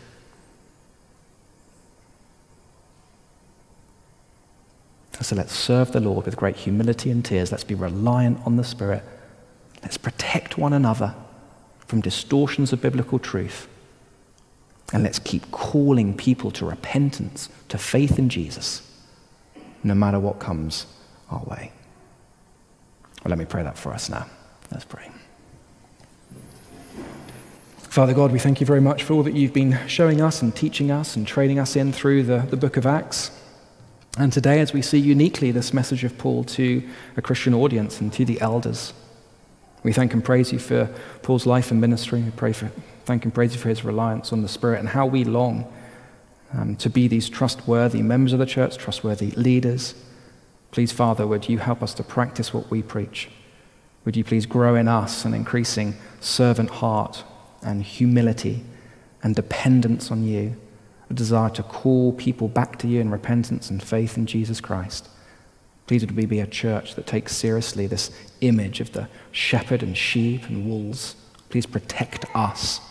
So 5.21 5.35
let's 5.35 5.53
serve 5.53 5.91
the 5.91 5.99
Lord 5.99 6.25
with 6.25 6.35
great 6.35 6.55
humility 6.55 7.09
and 7.09 7.23
tears. 7.23 7.51
Let's 7.51 7.63
be 7.63 7.75
reliant 7.75 8.45
on 8.45 8.57
the 8.57 8.63
Spirit. 8.63 9.03
Let's 9.81 9.97
protect 9.97 10.57
one 10.57 10.73
another 10.73 11.15
from 11.87 12.01
distortions 12.01 12.73
of 12.73 12.81
biblical 12.81 13.19
truth. 13.19 13.67
And 14.93 15.03
let's 15.03 15.19
keep 15.19 15.49
calling 15.51 16.15
people 16.15 16.51
to 16.51 16.65
repentance, 16.65 17.49
to 17.69 17.77
faith 17.77 18.19
in 18.19 18.29
Jesus, 18.29 18.81
no 19.83 19.95
matter 19.95 20.19
what 20.19 20.39
comes 20.39 20.85
our 21.31 21.43
way. 21.43 21.71
Well, 23.23 23.29
let 23.29 23.39
me 23.39 23.45
pray 23.45 23.63
that 23.63 23.77
for 23.77 23.93
us 23.93 24.09
now. 24.09 24.27
Let's 24.71 24.85
pray. 24.85 25.09
Father 27.77 28.13
God, 28.13 28.31
we 28.31 28.39
thank 28.39 28.59
you 28.59 28.65
very 28.67 28.81
much 28.81 29.03
for 29.03 29.13
all 29.13 29.23
that 29.23 29.33
you've 29.33 29.53
been 29.53 29.79
showing 29.87 30.21
us 30.21 30.41
and 30.41 30.53
teaching 30.53 30.91
us 30.91 31.15
and 31.15 31.25
training 31.25 31.59
us 31.59 31.75
in 31.75 31.93
through 31.93 32.23
the, 32.23 32.39
the 32.39 32.57
book 32.57 32.77
of 32.77 32.85
Acts. 32.85 33.31
And 34.17 34.31
today, 34.31 34.61
as 34.61 34.71
we 34.71 34.81
see 34.81 34.97
uniquely 34.97 35.51
this 35.51 35.73
message 35.73 36.05
of 36.05 36.17
Paul 36.17 36.45
to 36.45 36.81
a 37.17 37.21
Christian 37.21 37.53
audience 37.53 37.99
and 37.99 38.13
to 38.13 38.23
the 38.23 38.39
elders, 38.39 38.93
we 39.83 39.91
thank 39.91 40.13
and 40.13 40.23
praise 40.23 40.53
you 40.53 40.59
for 40.59 40.89
Paul's 41.21 41.45
life 41.45 41.69
and 41.69 41.81
ministry. 41.81 42.21
We 42.21 42.31
pray 42.31 42.53
for, 42.53 42.71
thank 43.03 43.25
and 43.25 43.33
praise 43.33 43.53
you 43.53 43.59
for 43.59 43.69
his 43.69 43.83
reliance 43.83 44.31
on 44.31 44.41
the 44.41 44.47
Spirit 44.47 44.79
and 44.79 44.89
how 44.89 45.05
we 45.05 45.25
long 45.25 45.71
um, 46.53 46.75
to 46.77 46.89
be 46.89 47.07
these 47.07 47.27
trustworthy 47.27 48.01
members 48.01 48.31
of 48.31 48.39
the 48.39 48.45
church, 48.45 48.77
trustworthy 48.77 49.31
leaders. 49.31 49.95
Please, 50.71 50.91
Father, 50.91 51.27
would 51.27 51.49
you 51.49 51.57
help 51.57 51.83
us 51.83 51.93
to 51.95 52.03
practice 52.03 52.53
what 52.53 52.71
we 52.71 52.81
preach? 52.81 53.29
Would 54.05 54.15
you 54.15 54.23
please 54.23 54.45
grow 54.45 54.75
in 54.75 54.87
us 54.87 55.25
an 55.25 55.33
increasing 55.33 55.95
servant 56.21 56.69
heart 56.69 57.23
and 57.61 57.83
humility 57.83 58.63
and 59.23 59.35
dependence 59.35 60.09
on 60.09 60.23
you, 60.23 60.55
a 61.09 61.13
desire 61.13 61.49
to 61.51 61.63
call 61.63 62.13
people 62.13 62.47
back 62.47 62.77
to 62.79 62.87
you 62.87 62.99
in 62.99 63.11
repentance 63.11 63.69
and 63.69 63.81
faith 63.81 64.17
in 64.17 64.25
Jesus 64.25 64.61
Christ. 64.61 65.09
Please 65.87 66.01
would 66.01 66.15
we 66.15 66.25
be 66.25 66.39
a 66.39 66.47
church 66.47 66.95
that 66.95 67.05
takes 67.05 67.35
seriously 67.35 67.85
this 67.85 68.11
image 68.41 68.79
of 68.79 68.91
the 68.93 69.07
shepherd 69.31 69.83
and 69.83 69.95
sheep 69.95 70.43
and 70.47 70.67
wolves. 70.67 71.15
Please 71.49 71.65
protect 71.65 72.25
us 72.35 72.81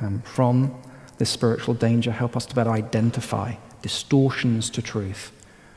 um, 0.00 0.22
from 0.22 0.74
this 1.18 1.28
spiritual 1.28 1.74
danger. 1.74 2.10
Help 2.10 2.36
us 2.36 2.46
to 2.46 2.54
better 2.54 2.70
identify 2.70 3.54
distortions 3.82 4.70
to 4.70 4.80
truth. 4.80 5.30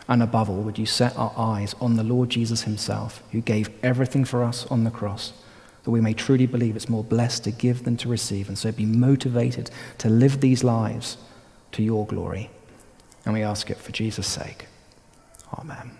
And 0.07 0.23
above 0.23 0.49
all, 0.49 0.61
would 0.61 0.77
you 0.77 0.85
set 0.85 1.17
our 1.17 1.33
eyes 1.35 1.75
on 1.81 1.95
the 1.95 2.03
Lord 2.03 2.29
Jesus 2.29 2.61
himself, 2.61 3.21
who 3.31 3.41
gave 3.41 3.69
everything 3.83 4.23
for 4.23 4.43
us 4.43 4.65
on 4.67 4.83
the 4.83 4.91
cross 4.91 5.33
that 5.85 5.91
we 5.91 6.01
may 6.01 6.13
truly 6.13 6.47
believe 6.47 6.75
it's 6.75 6.89
more 6.89 7.03
blessed 7.03 7.43
to 7.43 7.51
give 7.51 7.83
than 7.83 7.95
to 7.95 8.09
receive, 8.09 8.47
and 8.47 8.57
so 8.57 8.71
be 8.71 8.87
motivated 8.87 9.69
to 9.99 10.09
live 10.09 10.41
these 10.41 10.63
lives 10.63 11.17
to 11.75 11.83
your 11.83 12.05
glory. 12.05 12.49
And 13.25 13.33
we 13.33 13.43
ask 13.43 13.69
it 13.69 13.77
for 13.77 13.91
Jesus' 13.91 14.27
sake. 14.27 14.67
Amen. 15.53 15.91